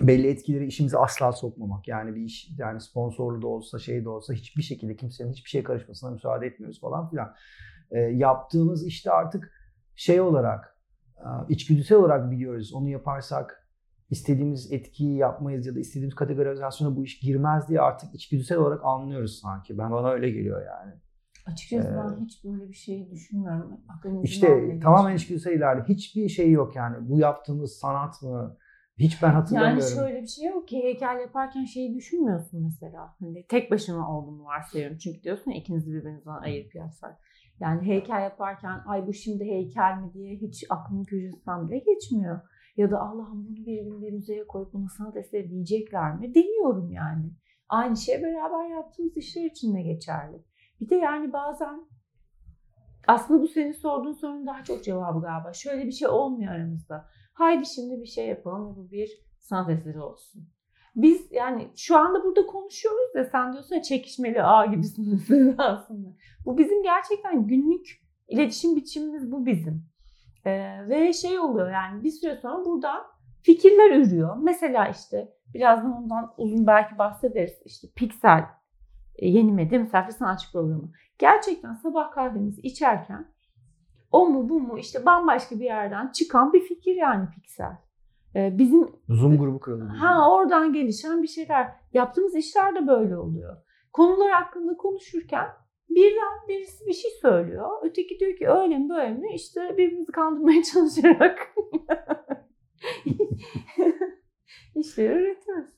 [0.00, 1.88] belli etkileri işimize asla sokmamak.
[1.88, 5.64] Yani bir iş yani sponsorlu da olsa şey de olsa hiçbir şekilde kimsenin hiçbir şeye
[5.64, 7.34] karışmasına müsaade etmiyoruz falan filan.
[7.90, 9.52] E, yaptığımız işte artık
[9.94, 10.78] şey olarak
[11.16, 12.74] e, içgüdüsel olarak biliyoruz.
[12.74, 13.63] Onu yaparsak
[14.14, 19.40] istediğimiz etkiyi yapmayız ya da istediğimiz kategorizasyona bu iş girmez diye artık içgüdüsel olarak anlıyoruz
[19.40, 19.78] sanki.
[19.78, 20.92] Ben bana öyle geliyor yani.
[21.46, 23.80] Açıkçası Ee, ben hiç böyle bir şey düşünmüyorum.
[23.88, 25.88] Aklımın İşte tamamen içgüdüsel ileride.
[25.88, 27.08] Hiçbir şey yok yani.
[27.08, 28.56] Bu yaptığımız sanat mı?
[28.98, 29.94] Hiç ben Yani hatırlamıyorum.
[29.94, 33.14] şöyle bir şey yok ki heykel yaparken şeyi düşünmüyorsun mesela.
[33.20, 34.98] Hani tek başına olduğunu varsayıyorum.
[34.98, 37.18] Çünkü diyorsun ya ikinizi birbirinizden ayırıp yapsak.
[37.60, 42.40] Yani heykel yaparken ay bu şimdi heykel mi diye hiç aklımın köşesinden bile geçmiyor.
[42.76, 46.34] Ya da Allah'ım bunu bir bir müzeye koyup buna sanat eseri diyecekler mi?
[46.34, 47.30] Demiyorum yani.
[47.68, 50.44] Aynı şey beraber yaptığımız işler için de geçerli.
[50.80, 51.86] Bir de yani bazen
[53.06, 55.52] aslında bu senin sorduğun sorunun daha çok cevabı galiba.
[55.52, 57.06] Şöyle bir şey olmuyor aramızda.
[57.32, 60.48] Haydi şimdi bir şey yapalım ve bu bir sanat eseri olsun.
[60.96, 66.08] Biz yani şu anda burada konuşuyoruz da sen diyorsun ya çekişmeli ağ gibisiniz aslında.
[66.46, 67.86] Bu bizim gerçekten günlük
[68.28, 69.93] iletişim biçimimiz bu bizim.
[70.46, 73.02] Ee, ve şey oluyor yani bir süre sonra buradan
[73.42, 74.36] fikirler ürüyor.
[74.42, 77.62] Mesela işte birazdan ondan uzun belki bahsederiz.
[77.64, 78.44] İşte Pixel
[79.16, 80.92] e, yeni medya misafir sanatçı programı.
[81.18, 83.26] Gerçekten sabah kahvemizi içerken
[84.12, 87.76] o mu bu mu işte bambaşka bir yerden çıkan bir fikir yani Pixel.
[88.36, 89.84] Ee, bizim Zoom grubu kuruldu.
[89.98, 91.72] ha oradan gelişen bir şeyler.
[91.92, 93.56] Yaptığımız işler de böyle oluyor.
[93.92, 95.46] Konular hakkında konuşurken
[95.94, 97.68] birden birisi bir şey söylüyor.
[97.82, 99.34] Öteki diyor ki öyle mi böyle mi?
[99.34, 101.38] İşte birbirimizi kandırmaya çalışarak
[104.76, 105.70] işleri üretiyoruz.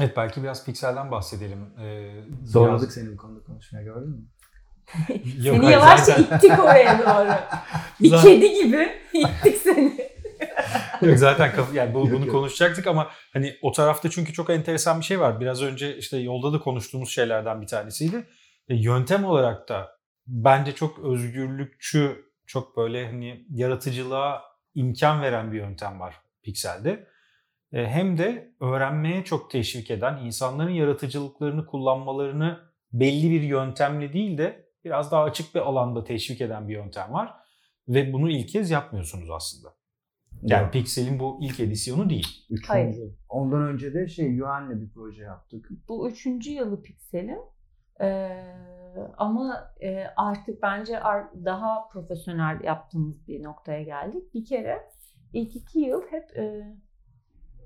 [0.00, 1.58] Evet belki biraz pikselden bahsedelim.
[1.80, 2.10] Ee,
[2.44, 4.22] Zorladık biraz- seni bu konuda konuşmaya gördün mü?
[5.08, 7.34] Yok, seni hayır, yavaşça zaten- ittik oraya doğru.
[8.00, 10.06] Bir Zaten- kedi gibi ittik seni.
[11.02, 12.30] Yok zaten kaf- yani bu, Yok, bunu yok.
[12.30, 15.40] konuşacaktık ama hani o tarafta çünkü çok enteresan bir şey var.
[15.40, 18.26] Biraz önce işte yolda da konuştuğumuz şeylerden bir tanesiydi.
[18.68, 24.42] E, yöntem olarak da bence çok özgürlükçü, çok böyle hani yaratıcılığa
[24.74, 27.06] imkan veren bir yöntem var Pixel'de.
[27.72, 32.60] E, hem de öğrenmeye çok teşvik eden, insanların yaratıcılıklarını kullanmalarını
[32.92, 37.34] belli bir yöntemle değil de biraz daha açık bir alanda teşvik eden bir yöntem var.
[37.88, 39.74] Ve bunu ilk kez yapmıyorsunuz aslında.
[40.42, 40.70] Yani.
[40.70, 42.46] Pixel'in bu ilk edisyonu değil.
[42.50, 42.68] Üçüncü.
[42.68, 43.14] Hayır.
[43.28, 45.68] Ondan önce de şey Yuan'le bir proje yaptık.
[45.88, 47.40] Bu üçüncü yılı Pixel'in.
[48.00, 48.42] Ee,
[49.16, 51.00] ama e, artık bence
[51.44, 54.34] daha profesyonel yaptığımız bir noktaya geldik.
[54.34, 54.88] Bir kere
[55.32, 56.74] ilk iki yıl hep e,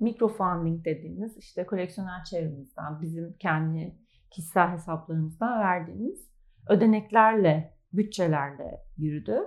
[0.00, 3.98] microfunding dediğimiz işte koleksiyoner çevremizden, bizim kendi
[4.30, 6.30] kişisel hesaplarımızdan verdiğimiz
[6.68, 9.40] ödeneklerle, bütçelerle yürüdü.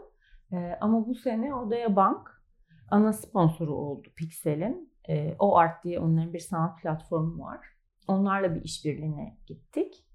[0.51, 2.43] Ee, ama bu sene Odaya Bank
[2.91, 4.93] ana sponsoru oldu Pixel'in.
[5.09, 7.59] Ee, o Art diye onların bir sanat platformu var.
[8.07, 10.05] Onlarla bir işbirliğine gittik.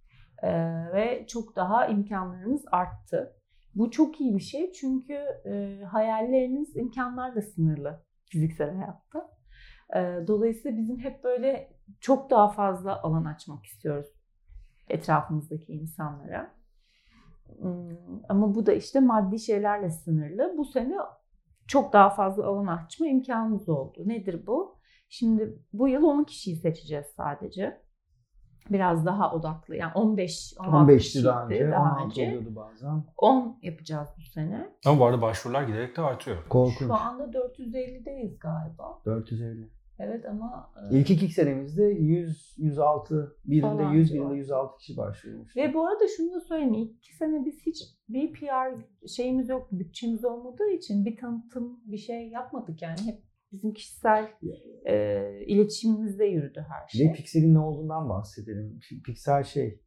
[0.43, 0.49] Ee,
[0.95, 3.35] ve çok daha imkanlarımız arttı.
[3.75, 5.15] Bu çok iyi bir şey çünkü
[5.47, 9.31] e, hayalleriniz imkanlarla sınırlı fiziksel hayatta.
[9.97, 14.07] Ee, dolayısıyla bizim hep böyle çok daha fazla alan açmak istiyoruz
[14.89, 16.55] etrafımızdaki insanlara.
[17.59, 17.97] Hmm,
[18.29, 20.55] Ama bu da işte maddi şeylerle sınırlı.
[20.59, 20.97] Bu sene
[21.67, 24.03] çok daha fazla alan açma imkanımız oldu.
[24.07, 24.79] Nedir bu?
[25.09, 27.81] Şimdi bu yıl 10 kişiyi seçeceğiz sadece.
[28.71, 29.77] Biraz daha odaklı.
[29.77, 32.27] Yani 15 16 15'ti daha önce, daha 16 önce.
[32.29, 33.05] oluyordu bazen.
[33.19, 34.71] 10 yapacağız bu sene.
[34.87, 36.37] Ama bu arada başvurular giderek de artıyor.
[36.49, 36.79] Korkunç.
[36.79, 39.01] Şu anda 450'deyiz galiba.
[39.07, 39.69] 450.
[40.01, 44.29] Evet ama e, İlk iki senemizde 100, 106, birinde Falan 100, civarı.
[44.29, 45.57] birinde 106 kişi başvurmuş.
[45.57, 46.75] ve bu arada şunu da söyleyeyim.
[46.75, 47.77] İlk iki sene biz hiç
[48.09, 48.75] bir PR
[49.09, 49.69] şeyimiz yoktu.
[49.79, 52.99] Bütçemiz olmadığı için bir tanıtım bir şey yapmadık yani.
[53.07, 54.29] Hep bizim kişisel
[54.87, 57.09] e, iletişimimizde yürüdü her şey.
[57.09, 58.81] Ve Pixel'in ne olduğundan bahsedelim.
[59.05, 59.81] Pixel şey,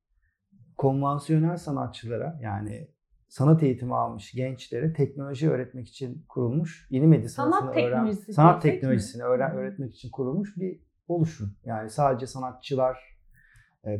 [0.77, 2.87] konvansiyonel sanatçılara yani
[3.27, 9.51] sanat eğitimi almış gençlere teknoloji öğretmek için kurulmuş, yeni medya Sanat öğren, sanat teknolojisini öğren,
[9.51, 11.55] öğretmek için kurulmuş bir oluşum.
[11.65, 13.10] Yani sadece sanatçılar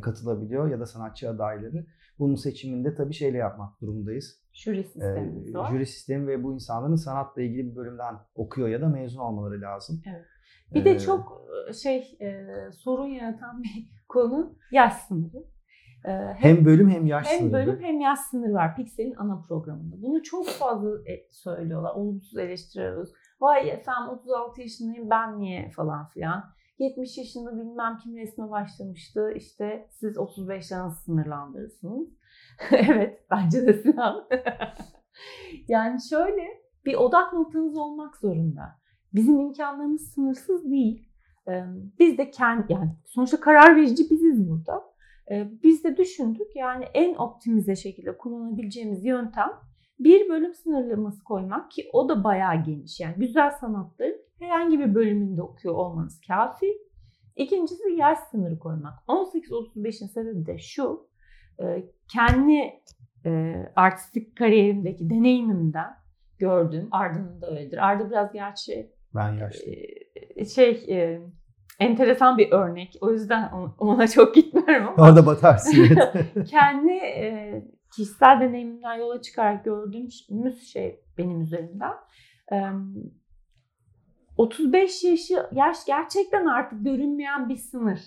[0.02, 1.86] katılabiliyor ya da sanatçı adayları.
[2.18, 4.42] Bunun seçiminde tabii şeyle yapmak durumundayız.
[4.52, 5.70] Jüri Ee, sistemimiz var.
[5.70, 10.02] jüri sistemi ve bu insanların sanatla ilgili bir bölümden okuyor ya da mezun olmaları lazım.
[10.74, 15.44] Bir Ee, de çok e, şey e, sorun yaratan bir konu yaş sınırı.
[16.04, 17.52] E, hem, hem bölüm hem yaş hem sınırı.
[17.52, 20.02] bölüm hem yaş sınırı var Pixel'in ana programında.
[20.02, 21.94] Bunu çok fazla e, söylüyorlar.
[21.94, 23.12] Olumsuz eleştiriyoruz.
[23.40, 26.44] Vay efendim 36 yaşındayım ben niye falan filan.
[26.82, 29.32] 70 yaşında bilmem kim resme başlamıştı.
[29.36, 32.08] İşte siz 35'ten nasıl sınırlandırırsınız?
[32.70, 34.28] evet bence de Sinan.
[35.68, 36.42] yani şöyle
[36.84, 38.62] bir odak noktanız olmak zorunda.
[39.14, 41.08] Bizim imkanlarımız sınırsız değil.
[41.48, 41.64] Ee,
[41.98, 44.84] Biz de kendi yani sonuçta karar verici biziz burada.
[45.30, 49.50] Ee, Biz de düşündük yani en optimize şekilde kullanabileceğimiz yöntem
[49.98, 53.00] bir bölüm sınırlaması koymak ki o da bayağı geniş.
[53.00, 56.66] Yani güzel sanatların herhangi bir bölümünde okuyor olmanız kafi.
[57.36, 58.92] İkincisi yaş sınırı koymak.
[59.08, 61.06] 18-35'in sebebi de şu.
[61.62, 62.58] e, Kendi
[63.26, 65.90] e, artistik kariyerimdeki deneyimimden
[66.38, 67.86] gördüğüm, Arda'nın da öyledir.
[67.88, 69.70] Arda biraz gerçi Ben yaşlı.
[70.36, 70.86] e, şey
[71.80, 72.96] enteresan bir örnek.
[73.00, 75.76] O yüzden ona- ona çok gitmiyorum ama Orada batarsın.
[75.76, 76.26] evet.
[76.50, 77.64] kendi e,
[77.96, 80.26] kişisel deneyimimden yola çıkarak gördüğümüz
[80.72, 81.92] şey benim üzerimden.
[82.52, 82.56] E,
[84.42, 88.00] 35 yaşı yaş gerçekten artık görünmeyen bir sınır.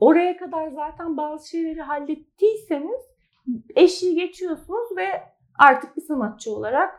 [0.00, 3.00] Oraya kadar zaten bazı şeyleri hallettiyseniz
[3.76, 5.22] eşiği geçiyorsunuz ve
[5.58, 6.94] artık bir sanatçı olarak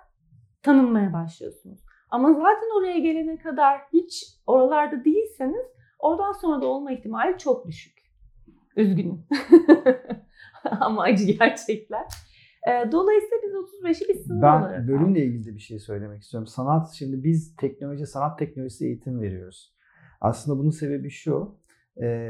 [0.63, 1.79] tanınmaya başlıyorsunuz.
[2.09, 5.65] Ama zaten oraya gelene kadar hiç oralarda değilseniz
[5.99, 7.97] oradan sonra da olma ihtimali çok düşük.
[8.75, 9.27] Üzgünüm.
[10.79, 12.05] Ama acı gerçekler.
[12.67, 16.47] Dolayısıyla biz 35'i bir sınır olarak ben bölümle ilgili de bir şey söylemek istiyorum.
[16.47, 19.75] Sanat, şimdi biz teknoloji, sanat teknolojisi eğitim veriyoruz.
[20.21, 21.59] Aslında bunun sebebi şu.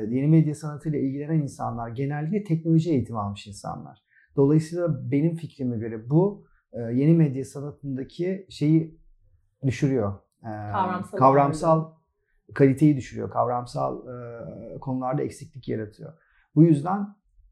[0.09, 4.03] Yeni medya sanatıyla ilgilenen insanlar genellikle teknoloji eğitimi almış insanlar.
[4.36, 8.99] Dolayısıyla benim fikrime göre bu yeni medya sanatındaki şeyi
[9.65, 10.13] düşürüyor.
[10.43, 11.91] Kavramsal kavramsal
[12.53, 13.30] kaliteyi düşürüyor.
[13.30, 14.01] Kavramsal
[14.82, 16.13] konularda eksiklik yaratıyor.
[16.55, 17.07] Bu yüzden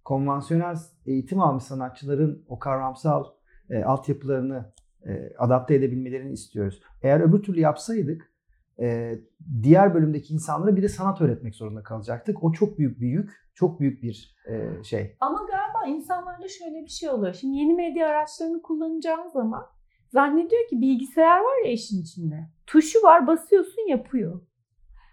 [0.07, 3.25] konvansiyonel eğitim almış sanatçıların o kavramsal
[3.69, 4.73] e, altyapılarını
[5.05, 6.81] e, adapte edebilmelerini istiyoruz.
[7.01, 8.31] Eğer öbür türlü yapsaydık
[8.79, 9.15] e,
[9.63, 12.43] diğer bölümdeki insanlara bir de sanat öğretmek zorunda kalacaktık.
[12.43, 15.17] O çok büyük bir yük, çok büyük bir e, şey.
[15.19, 17.33] Ama galiba insanlarda şöyle bir şey oluyor.
[17.33, 19.65] Şimdi yeni medya araçlarını kullanacağın zaman
[20.09, 22.49] zannediyor ki bilgisayar var ya işin içinde.
[22.67, 24.41] Tuşu var basıyorsun yapıyor.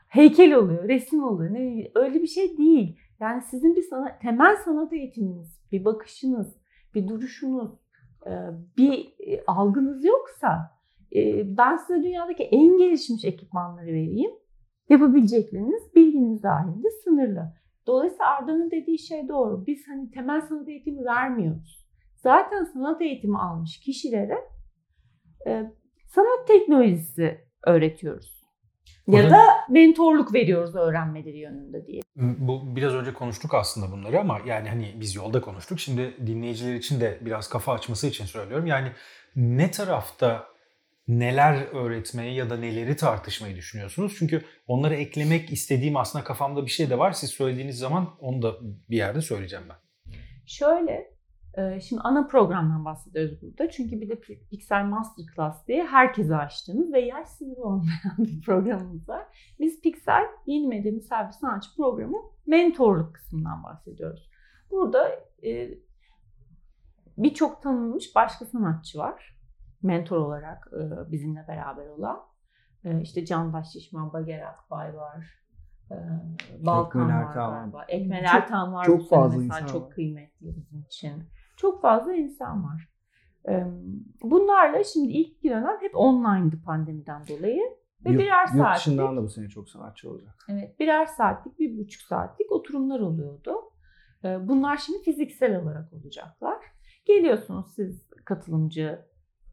[0.09, 1.55] Heykel oluyor, resim oluyor.
[1.55, 2.99] Ne, öyle bir şey değil.
[3.25, 6.57] Yani sizin bir sanat, temel sanat eğitiminiz, bir bakışınız,
[6.95, 7.71] bir duruşunuz,
[8.27, 8.33] e,
[8.79, 10.71] bir e, algınız yoksa
[11.17, 14.31] e, ben size dünyadaki en gelişmiş ekipmanları vereyim.
[14.89, 17.53] Yapabilecekleriniz bilginiz dahilinde sınırlı.
[17.87, 19.67] Dolayısıyla Arda'nın dediği şey doğru.
[19.67, 21.89] Biz hani temel sanat eğitimi vermiyoruz.
[22.17, 24.39] Zaten sanat eğitimi almış kişilere
[26.07, 28.44] sanat teknolojisi öğretiyoruz.
[29.09, 32.03] Ya Burada- da mentorluk veriyoruz öğrenmeleri yönünde diye.
[32.17, 35.81] Bu biraz önce konuştuk aslında bunları ama yani hani biz yolda konuştuk.
[35.81, 38.67] Şimdi dinleyiciler için de biraz kafa açması için söylüyorum.
[38.67, 38.93] Yani
[39.37, 40.47] ne tarafta
[41.09, 44.17] neler öğretmeyi ya da neleri tartışmayı düşünüyorsunuz?
[44.19, 47.13] Çünkü onları eklemek istediğim aslında kafamda bir şey de var.
[47.13, 48.55] Siz söylediğiniz zaman onu da
[48.91, 49.77] bir yerde söyleyeceğim ben.
[50.47, 51.14] Şöyle,
[51.81, 53.71] şimdi ana programdan bahsediyoruz burada.
[53.71, 59.55] Çünkü bir de Pixel Masterclass diye herkese açtığımız ve yaş sınırı olmayan bir programımız var.
[59.61, 64.31] Biz Pixel Yeni Medya Misafir Sanatçı Programı mentorluk kısmından bahsediyoruz.
[64.71, 65.09] Burada
[65.45, 65.71] e,
[67.19, 69.39] birçok tanınmış başka sanatçı var.
[69.83, 72.21] Mentor olarak e, bizimle beraber olan.
[72.85, 75.27] E, işte Candaş Şişman, Bager Akbay var.
[76.59, 77.61] Balkan Ekmel var Ertan var.
[77.61, 77.85] galiba.
[77.89, 78.85] Ekmel Çok- Ertan var.
[78.85, 79.91] çok fazla mesela insan çok var.
[79.91, 81.25] kıymetli bizim için.
[81.57, 82.89] Çok fazla insan var.
[84.23, 87.63] Bunlarla şimdi ilk dönem hep online'dı pandemiden dolayı.
[88.05, 90.35] Ve Yurt, birer yurt saatlik, dışından da bu sene çok sanatçı olacak.
[90.49, 93.55] evet, birer saatlik, bir buçuk saatlik oturumlar oluyordu.
[94.25, 96.59] Bunlar şimdi fiziksel olarak olacaklar.
[97.07, 99.05] Geliyorsunuz siz katılımcı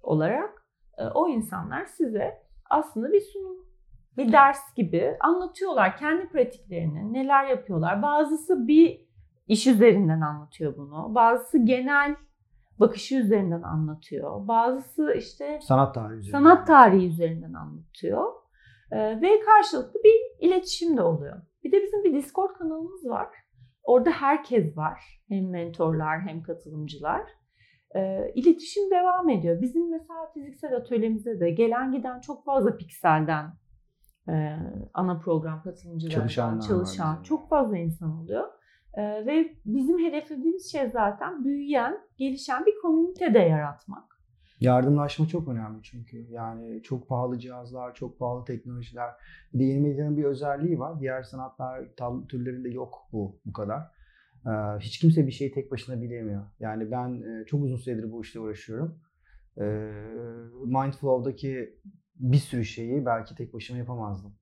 [0.02, 0.66] olarak.
[1.14, 3.66] O insanlar size aslında bir sunum,
[4.18, 8.02] bir ders gibi anlatıyorlar kendi pratiklerini, neler yapıyorlar.
[8.02, 9.11] Bazısı bir
[9.48, 11.16] iş üzerinden anlatıyor bunu.
[11.16, 12.16] Bazısı genel
[12.80, 14.48] bakışı üzerinden anlatıyor.
[14.48, 16.40] Bazısı işte sanat tarihi üzerinden.
[16.40, 18.34] sanat tarihi üzerinden anlatıyor.
[18.92, 21.42] Ee, ve karşılıklı bir iletişim de oluyor.
[21.64, 23.28] Bir de bizim bir Discord kanalımız var.
[23.84, 25.00] Orada herkes var.
[25.28, 27.22] Hem mentorlar hem katılımcılar.
[27.96, 29.62] Ee, iletişim devam ediyor.
[29.62, 33.54] Bizim mesela fiziksel atölyemize de gelen giden çok fazla pikselden
[34.30, 34.58] e,
[34.94, 36.28] ana program katılımcılarından
[36.62, 37.24] çalışan bizim.
[37.24, 38.48] çok fazla insan oluyor.
[38.94, 44.04] Ee, ve bizim hedeflediğimiz şey zaten büyüyen, gelişen bir komünite de yaratmak.
[44.60, 46.18] Yardımlaşma çok önemli çünkü.
[46.30, 49.10] Yani çok pahalı cihazlar, çok pahalı teknolojiler.
[49.54, 51.00] Bir de yeni medyanın bir özelliği var.
[51.00, 51.86] Diğer sanatlar
[52.30, 53.82] türlerinde yok bu bu kadar.
[54.46, 56.46] Ee, hiç kimse bir şeyi tek başına bilemiyor.
[56.60, 59.00] Yani ben e, çok uzun süredir bu işle uğraşıyorum.
[59.58, 59.64] Ee,
[60.66, 61.80] Mindflow'daki
[62.16, 64.34] bir sürü şeyi belki tek başıma yapamazdım.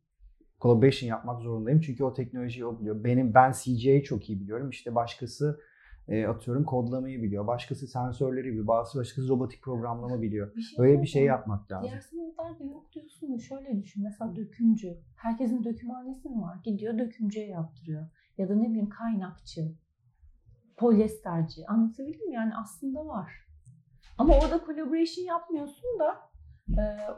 [0.61, 3.03] Collaboration yapmak zorundayım çünkü o teknolojiyi o biliyor.
[3.03, 4.69] Benim ben CGI'yi çok iyi biliyorum.
[4.69, 5.59] İşte başkası
[6.07, 7.47] e, atıyorum kodlamayı biliyor.
[7.47, 8.67] Başkası sensörleri biliyor.
[8.67, 10.51] Bazısı başkası robotik programlama biliyor.
[10.77, 11.89] Böyle bir şey yapmak lazım.
[11.89, 14.03] Diğer sanatlarda yok diyorsun da şöyle düşün.
[14.03, 14.97] Mesela dökümcü.
[15.15, 16.57] Herkesin dökümhanesi mi var?
[16.63, 18.07] Gidiyor dökümcüye yaptırıyor.
[18.37, 19.71] Ya da ne bileyim kaynakçı.
[20.77, 21.67] Polyesterci.
[21.67, 22.33] Anlatabildim mi?
[22.33, 23.31] Yani aslında var.
[24.17, 26.28] Ama orada collaboration yapmıyorsun da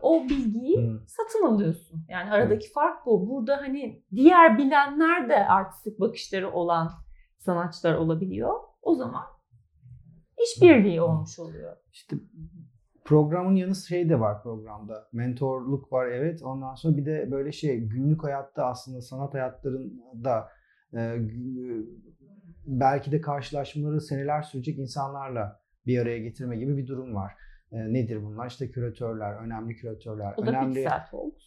[0.02, 1.00] o bilgiyi Hı.
[1.08, 2.06] satın alıyorsun.
[2.10, 3.30] Yani aradaki fark bu.
[3.30, 6.92] Burada hani diğer bilenler de artistik bakışları olan
[7.38, 8.54] sanatçılar olabiliyor.
[8.82, 9.24] O zaman
[10.44, 11.78] işbirliği olmuş oluyor.
[11.92, 12.16] İşte
[13.06, 15.08] programın yanı şey de var programda.
[15.14, 16.44] Mentorluk var evet.
[16.44, 20.50] Ondan sonra bir de böyle şey günlük hayatta aslında sanat hayatlarında
[20.94, 21.18] e,
[22.66, 27.34] belki de karşılaşmaları seneler sürecek insanlarla bir araya getirme gibi bir durum var.
[27.72, 28.48] E, nedir bunlar?
[28.48, 30.84] İşte küratörler, önemli küratörler, da önemli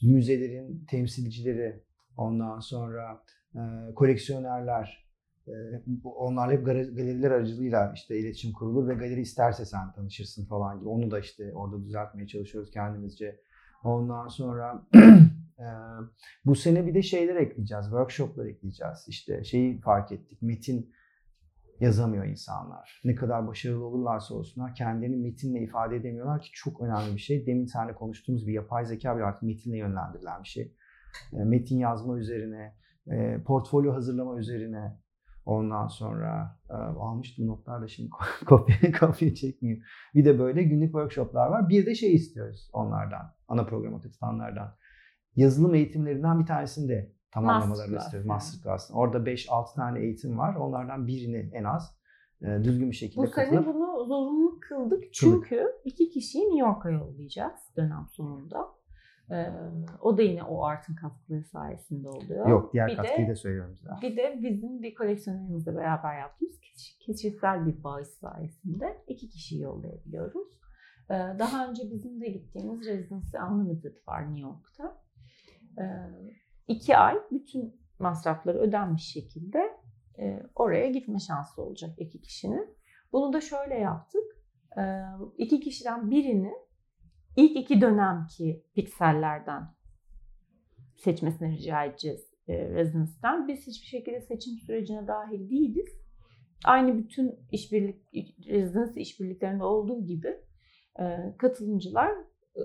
[0.02, 1.82] müzelerin temsilcileri,
[2.16, 3.22] ondan sonra
[3.54, 3.60] e,
[3.94, 5.04] koleksiyonerler,
[5.48, 5.52] e,
[5.86, 10.78] bu- onlarla hep gal- galeriler aracılığıyla işte iletişim kurulur ve galeri isterse sen tanışırsın falan
[10.78, 10.88] gibi.
[10.88, 13.40] Onu da işte orada düzeltmeye çalışıyoruz kendimizce.
[13.84, 14.86] Ondan sonra
[15.58, 15.66] e,
[16.44, 19.04] bu sene bir de şeyler ekleyeceğiz, workshoplar ekleyeceğiz.
[19.08, 20.90] İşte şeyi fark ettik, metin
[21.80, 23.00] yazamıyor insanlar.
[23.04, 27.46] Ne kadar başarılı olurlarsa olsunlar kendilerini metinle ifade edemiyorlar ki çok önemli bir şey.
[27.46, 30.76] Demin seninle konuştuğumuz bir yapay zeka bile artık metinle yönlendirilen bir şey.
[31.32, 32.74] E, metin yazma üzerine,
[33.06, 34.98] e, portfolyo hazırlama üzerine
[35.46, 38.10] ondan sonra e, almıştım notlarla şimdi
[38.46, 39.84] kopya, kopya çekmeyeyim.
[40.14, 41.68] Bir de böyle günlük workshoplar var.
[41.68, 44.76] Bir de şey istiyoruz onlardan, ana programa katılanlardan.
[45.36, 48.26] Yazılım eğitimlerinden bir tanesini de tamamlamalarını Masterclass istiyoruz.
[48.28, 48.90] Masterclass.
[48.94, 50.54] Orada 5-6 tane eğitim var.
[50.54, 51.96] Onlardan birini en az
[52.42, 56.90] e, düzgün bir şekilde Bu sene katılıp bunu zorunlu kıldık çünkü iki kişiyi New York'a
[56.90, 58.74] yollayacağız dönem sonunda.
[59.30, 59.52] Ee,
[60.00, 62.48] o da yine o artın katkıları sayesinde oluyor.
[62.48, 63.90] Yok diğer bir katkıyı de, da söylüyorum size.
[64.02, 70.60] Bir de bizim bir koleksiyonerimizle beraber yaptığımız kişi- kişisel bir bağış sayesinde iki kişiyi yollayabiliyoruz.
[71.10, 75.02] Ee, daha önce bizim de gittiğimiz Residency Unlimited var New York'ta.
[75.78, 75.84] Ee,
[76.68, 79.58] iki ay bütün masrafları ödenmiş şekilde
[80.18, 82.76] e, oraya gitme şansı olacak iki kişinin.
[83.12, 84.24] Bunu da şöyle yaptık.
[84.78, 85.02] Ee,
[85.38, 86.52] iki kişiden birini
[87.36, 89.74] ilk iki dönemki piksellerden
[90.96, 93.48] seçmesini rica edeceğiz e, Residence'den.
[93.48, 96.00] Biz hiçbir şekilde seçim sürecine dahil değiliz.
[96.64, 97.96] Aynı bütün işbirlik
[98.46, 100.40] Residence işbirliklerinde olduğu gibi
[101.00, 102.10] e, katılımcılar
[102.56, 102.62] e,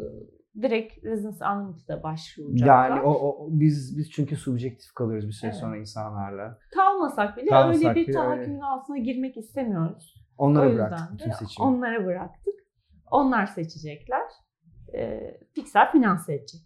[0.61, 2.89] direkt Residence Unlimited'a başvuracaklar.
[2.89, 5.59] Yani o, o biz biz çünkü subjektif kalıyoruz bir süre Evet.
[5.59, 6.57] sonra insanlarla.
[6.75, 8.27] Kalmasak bile Kalmasak öyle bir bile öyle.
[8.35, 10.15] tahakkümün altına girmek istemiyoruz.
[10.37, 11.67] Onlara o bıraktık bütün seçimi.
[11.67, 12.53] onlara bıraktık.
[13.11, 14.21] Onlar seçecekler.
[14.93, 15.19] E,
[15.55, 16.61] Pixel finanse edecek.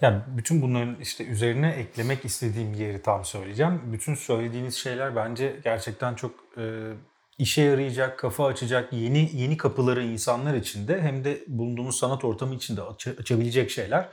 [0.00, 3.80] Yani bütün bunların işte üzerine eklemek istediğim yeri tam söyleyeceğim.
[3.92, 6.92] Bütün söylediğiniz şeyler bence gerçekten çok e,
[7.40, 12.54] işe yarayacak, kafa açacak, yeni yeni kapıları insanlar için de hem de bulunduğumuz sanat ortamı
[12.54, 14.08] için de aç- açabilecek şeyler.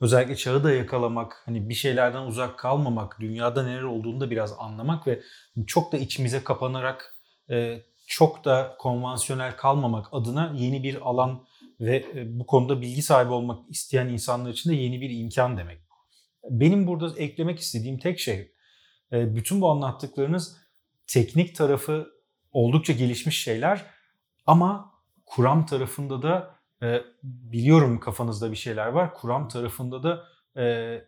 [0.00, 5.06] Özellikle çağı da yakalamak, hani bir şeylerden uzak kalmamak, dünyada neler olduğunu da biraz anlamak
[5.06, 5.22] ve
[5.66, 7.14] çok da içimize kapanarak
[7.50, 11.44] e, çok da konvansiyonel kalmamak adına yeni bir alan
[11.80, 15.78] ve e, bu konuda bilgi sahibi olmak isteyen insanlar için de yeni bir imkan demek.
[16.50, 18.52] Benim burada eklemek istediğim tek şey,
[19.12, 20.56] e, bütün bu anlattıklarınız
[21.06, 22.21] teknik tarafı
[22.52, 23.84] oldukça gelişmiş şeyler
[24.46, 24.92] ama
[25.26, 29.14] kuram tarafında da e, biliyorum kafanızda bir şeyler var.
[29.14, 30.24] Kuram tarafında da
[30.56, 30.64] e,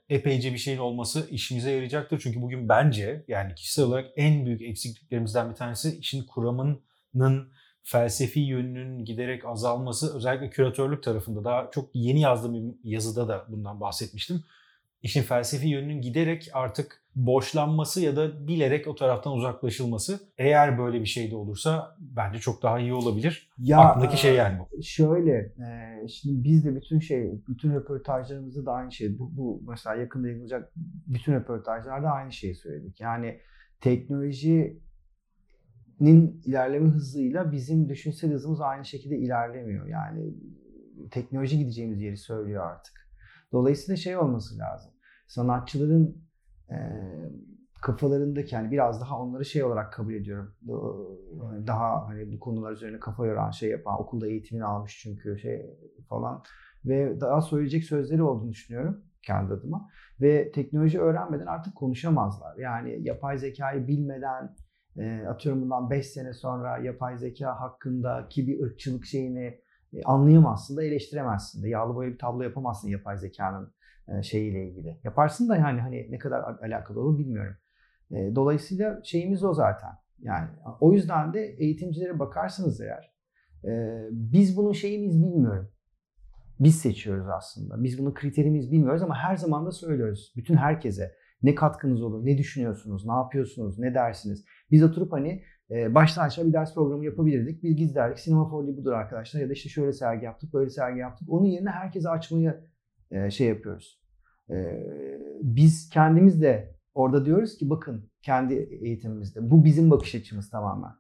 [0.09, 2.21] epeyce bir şeyin olması işimize yarayacaktır.
[2.21, 9.05] Çünkü bugün bence yani kişisel olarak en büyük eksikliklerimizden bir tanesi işin kuramının felsefi yönünün
[9.05, 14.45] giderek azalması özellikle küratörlük tarafında daha çok yeni yazdığım bir yazıda da bundan bahsetmiştim.
[15.03, 20.21] İşin felsefi yönünün giderek artık boşlanması ya da bilerek o taraftan uzaklaşılması.
[20.39, 23.51] Eğer böyle bir şey de olursa bence çok daha iyi olabilir.
[23.59, 24.83] Ya, Aklımdaki şey yani bu.
[24.83, 29.19] Şöyle, e, şimdi biz de bütün şey, bütün röportajlarımızda da aynı şey.
[29.19, 30.73] Bu, bu mesela yakında yayınlanacak
[31.07, 33.01] bütün röportajlarda aynı şeyi söyledik.
[33.01, 33.41] Yani
[33.81, 34.83] teknolojinin
[36.45, 39.87] ilerleme hızıyla bizim düşünsel hızımız aynı şekilde ilerlemiyor.
[39.87, 40.35] Yani
[41.11, 42.95] teknoloji gideceğimiz yeri söylüyor artık.
[43.53, 44.91] Dolayısıyla şey olması lazım.
[45.27, 46.25] Sanatçıların
[46.71, 46.77] e,
[47.83, 50.55] kafalarındaki yani biraz daha onları şey olarak kabul ediyorum.
[51.67, 55.77] Daha hani bu konular üzerine kafa yoran şey yapan, okulda eğitimini almış çünkü şey
[56.09, 56.43] falan
[56.85, 59.89] ve daha söyleyecek sözleri olduğunu düşünüyorum kendi adıma.
[60.21, 62.57] Ve teknoloji öğrenmeden artık konuşamazlar.
[62.57, 64.57] Yani yapay zekayı bilmeden
[64.97, 69.61] e, atıyorum bundan 5 sene sonra yapay zeka hakkındaki bir ırkçılık şeyini
[69.93, 71.69] e, anlayamazsın da eleştiremezsin de.
[71.69, 73.74] Yağlı boya bir tablo yapamazsın yapay zekanın
[74.23, 75.01] şeyiyle ilgili.
[75.05, 77.57] Yaparsın da yani hani ne kadar alakalı olur bilmiyorum.
[78.11, 79.91] E, dolayısıyla şeyimiz o zaten.
[80.19, 80.49] Yani
[80.81, 83.15] o yüzden de eğitimcilere bakarsanız eğer
[83.65, 85.71] e, biz bunun şeyimiz bilmiyorum.
[86.61, 87.85] Biz seçiyoruz aslında.
[87.85, 90.33] Biz bunun kriterimiz bilmiyoruz ama her zaman da söylüyoruz.
[90.37, 94.45] Bütün herkese ne katkınız olur, ne düşünüyorsunuz, ne yapıyorsunuz, ne dersiniz.
[94.71, 97.63] Biz oturup hani baştan aşağı bir ders programı yapabilirdik.
[97.63, 101.01] Biz giz derdik sinema folyo budur arkadaşlar ya da işte şöyle sergi yaptık, böyle sergi
[101.01, 101.29] yaptık.
[101.31, 102.61] Onun yerine herkese açmayı
[103.31, 104.01] şey yapıyoruz.
[105.43, 110.93] Biz kendimiz de Orada diyoruz ki bakın kendi eğitimimizde bu bizim bakış açımız tamamen.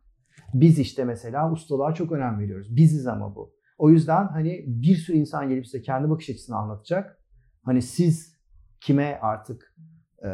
[0.55, 2.77] Biz işte mesela ustalığa çok önem veriyoruz.
[2.77, 3.55] Biziz ama bu.
[3.79, 7.19] O yüzden hani bir sürü insan gelip size kendi bakış açısını anlatacak.
[7.63, 8.37] Hani siz
[8.81, 9.75] kime artık
[10.25, 10.29] e,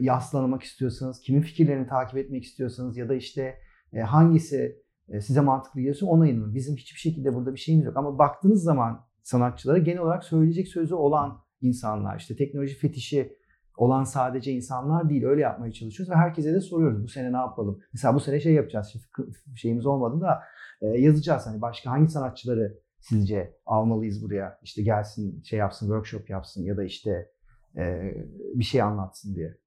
[0.00, 3.58] yaslanmak istiyorsanız, kimin fikirlerini takip etmek istiyorsanız ya da işte
[3.92, 6.54] e, hangisi e, size mantıklı geliyorsa ona inanın.
[6.54, 7.96] Bizim hiçbir şekilde burada bir şeyimiz yok.
[7.96, 13.36] Ama baktığınız zaman sanatçılara genel olarak söyleyecek sözü olan insanlar, işte teknoloji fetişi
[13.76, 15.24] olan sadece insanlar değil.
[15.24, 17.02] Öyle yapmaya çalışıyoruz ve herkese de soruyoruz.
[17.02, 17.80] Bu sene ne yapalım?
[17.92, 18.94] Mesela bu sene şey yapacağız.
[19.56, 20.42] Şeyimiz olmadı da
[20.80, 21.46] e, yazacağız.
[21.46, 24.58] Hani başka hangi sanatçıları sizce almalıyız buraya?
[24.62, 27.30] İşte gelsin şey yapsın, workshop yapsın ya da işte
[27.76, 28.14] e,
[28.54, 29.58] bir şey anlatsın diye.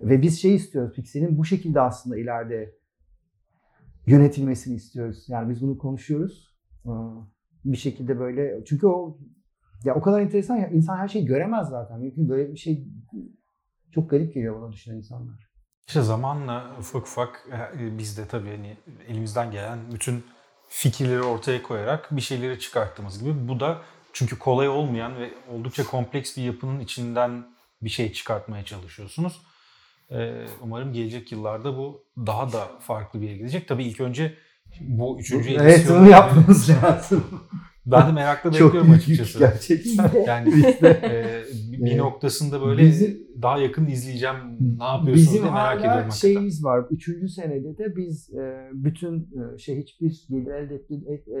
[0.00, 0.94] Ve biz şey istiyoruz.
[0.94, 2.74] Pixel'in bu şekilde aslında ileride
[4.06, 5.24] yönetilmesini istiyoruz.
[5.28, 6.54] Yani biz bunu konuşuyoruz.
[7.64, 9.18] Bir şekilde böyle çünkü o
[9.84, 12.00] ya o kadar enteresan ya insan her şeyi göremez zaten.
[12.00, 12.84] Mümkün böyle bir şey
[13.94, 15.54] çok garip geliyor bana düşünen insanlar.
[15.88, 17.46] İşte zamanla ufak ufak
[17.80, 18.76] e, biz de tabii hani
[19.08, 20.24] elimizden gelen bütün
[20.68, 23.78] fikirleri ortaya koyarak bir şeyleri çıkarttığımız gibi bu da
[24.12, 27.46] çünkü kolay olmayan ve oldukça kompleks bir yapının içinden
[27.82, 29.42] bir şey çıkartmaya çalışıyorsunuz.
[30.10, 33.68] E, umarım gelecek yıllarda bu daha da farklı bir yere gidecek.
[33.68, 34.34] Tabii ilk önce
[34.80, 35.68] bu üçüncü edisyonu...
[35.68, 37.24] Evet bunu yapmamız lazım.
[37.86, 39.38] Ben de merakla bekliyorum Çok açıkçası.
[39.38, 40.10] gerçekten.
[40.26, 44.36] Yani e, bir noktasında böyle Bizim, daha yakın izleyeceğim
[44.78, 46.08] ne yapıyorsunuz bizim diye merak ediyorum.
[46.08, 46.84] Bizim şeyimiz var.
[46.90, 50.74] Üçüncü senede de biz e, bütün e, şey hiçbir gelir elde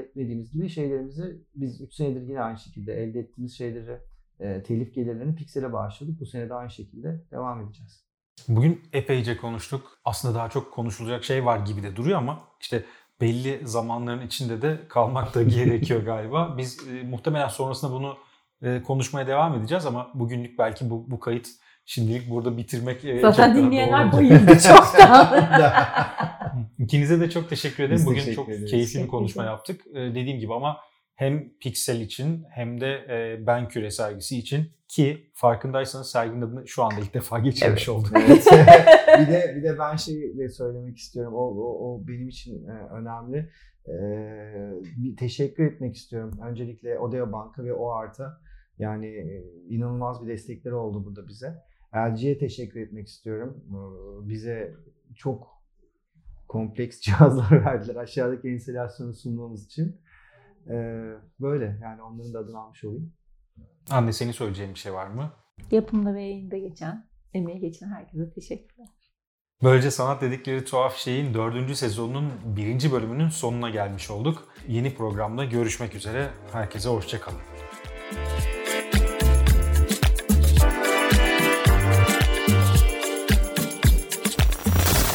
[0.00, 3.98] etmediğimiz gibi şeylerimizi biz üç senedir yine aynı şekilde elde ettiğimiz şeyleri
[4.40, 6.20] e, telif gelirlerini Pixel'e bağışladık.
[6.20, 8.04] Bu sene de aynı şekilde devam edeceğiz.
[8.48, 9.98] Bugün epeyce konuştuk.
[10.04, 12.84] Aslında daha çok konuşulacak şey var gibi de duruyor ama işte
[13.20, 16.54] belli zamanların içinde de kalmak da gerekiyor galiba.
[16.58, 18.16] Biz e, muhtemelen sonrasında bunu
[18.62, 21.48] e, konuşmaya devam edeceğiz ama bugünlük belki bu, bu kayıt
[21.84, 25.48] şimdilik burada bitirmek e, Zaten dinleyenler bayıldı çoktan.
[26.78, 27.96] İkinize de çok teşekkür ederim.
[27.96, 28.70] Biz Bugün çok ederiz.
[28.70, 29.80] keyifli bir konuşma yaptık.
[29.94, 30.76] E, dediğim gibi ama
[31.14, 36.82] hem Pixel için hem de e, Ben Küre sergisi için ki farkındaysanız serginin adını şu
[36.82, 37.98] anda ilk defa geçirmiş evet.
[37.98, 38.12] olduk.
[38.16, 38.46] Evet.
[39.20, 41.34] bir de bir de ben şey de söylemek istiyorum.
[41.34, 43.50] O, o, o benim için e, önemli.
[43.88, 43.96] E,
[44.96, 46.38] bir teşekkür etmek istiyorum.
[46.42, 48.40] Öncelikle Odeo Banka ve O Art'a
[48.78, 51.54] yani e, inanılmaz bir destekleri oldu burada bize.
[51.96, 53.64] LG'ye teşekkür etmek istiyorum.
[53.68, 53.78] E,
[54.28, 54.74] bize
[55.16, 55.54] çok
[56.48, 60.00] kompleks cihazlar verdiler aşağıdaki enstalasyonu sunmamız için.
[60.70, 63.12] Ee, böyle yani onların da adını almış olayım.
[63.90, 65.32] Anne senin söyleyeceğin bir şey var mı?
[65.70, 68.88] Yapımda ve yayında geçen, emeği geçen herkese teşekkürler.
[69.62, 74.48] Böylece sanat dedikleri tuhaf şeyin dördüncü sezonunun birinci bölümünün sonuna gelmiş olduk.
[74.68, 76.30] Yeni programda görüşmek üzere.
[76.52, 77.38] Herkese hoşçakalın.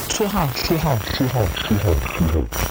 [0.08, 2.70] Tuhaf, tuhaf, tuhaf, tuhaf, tuhaf.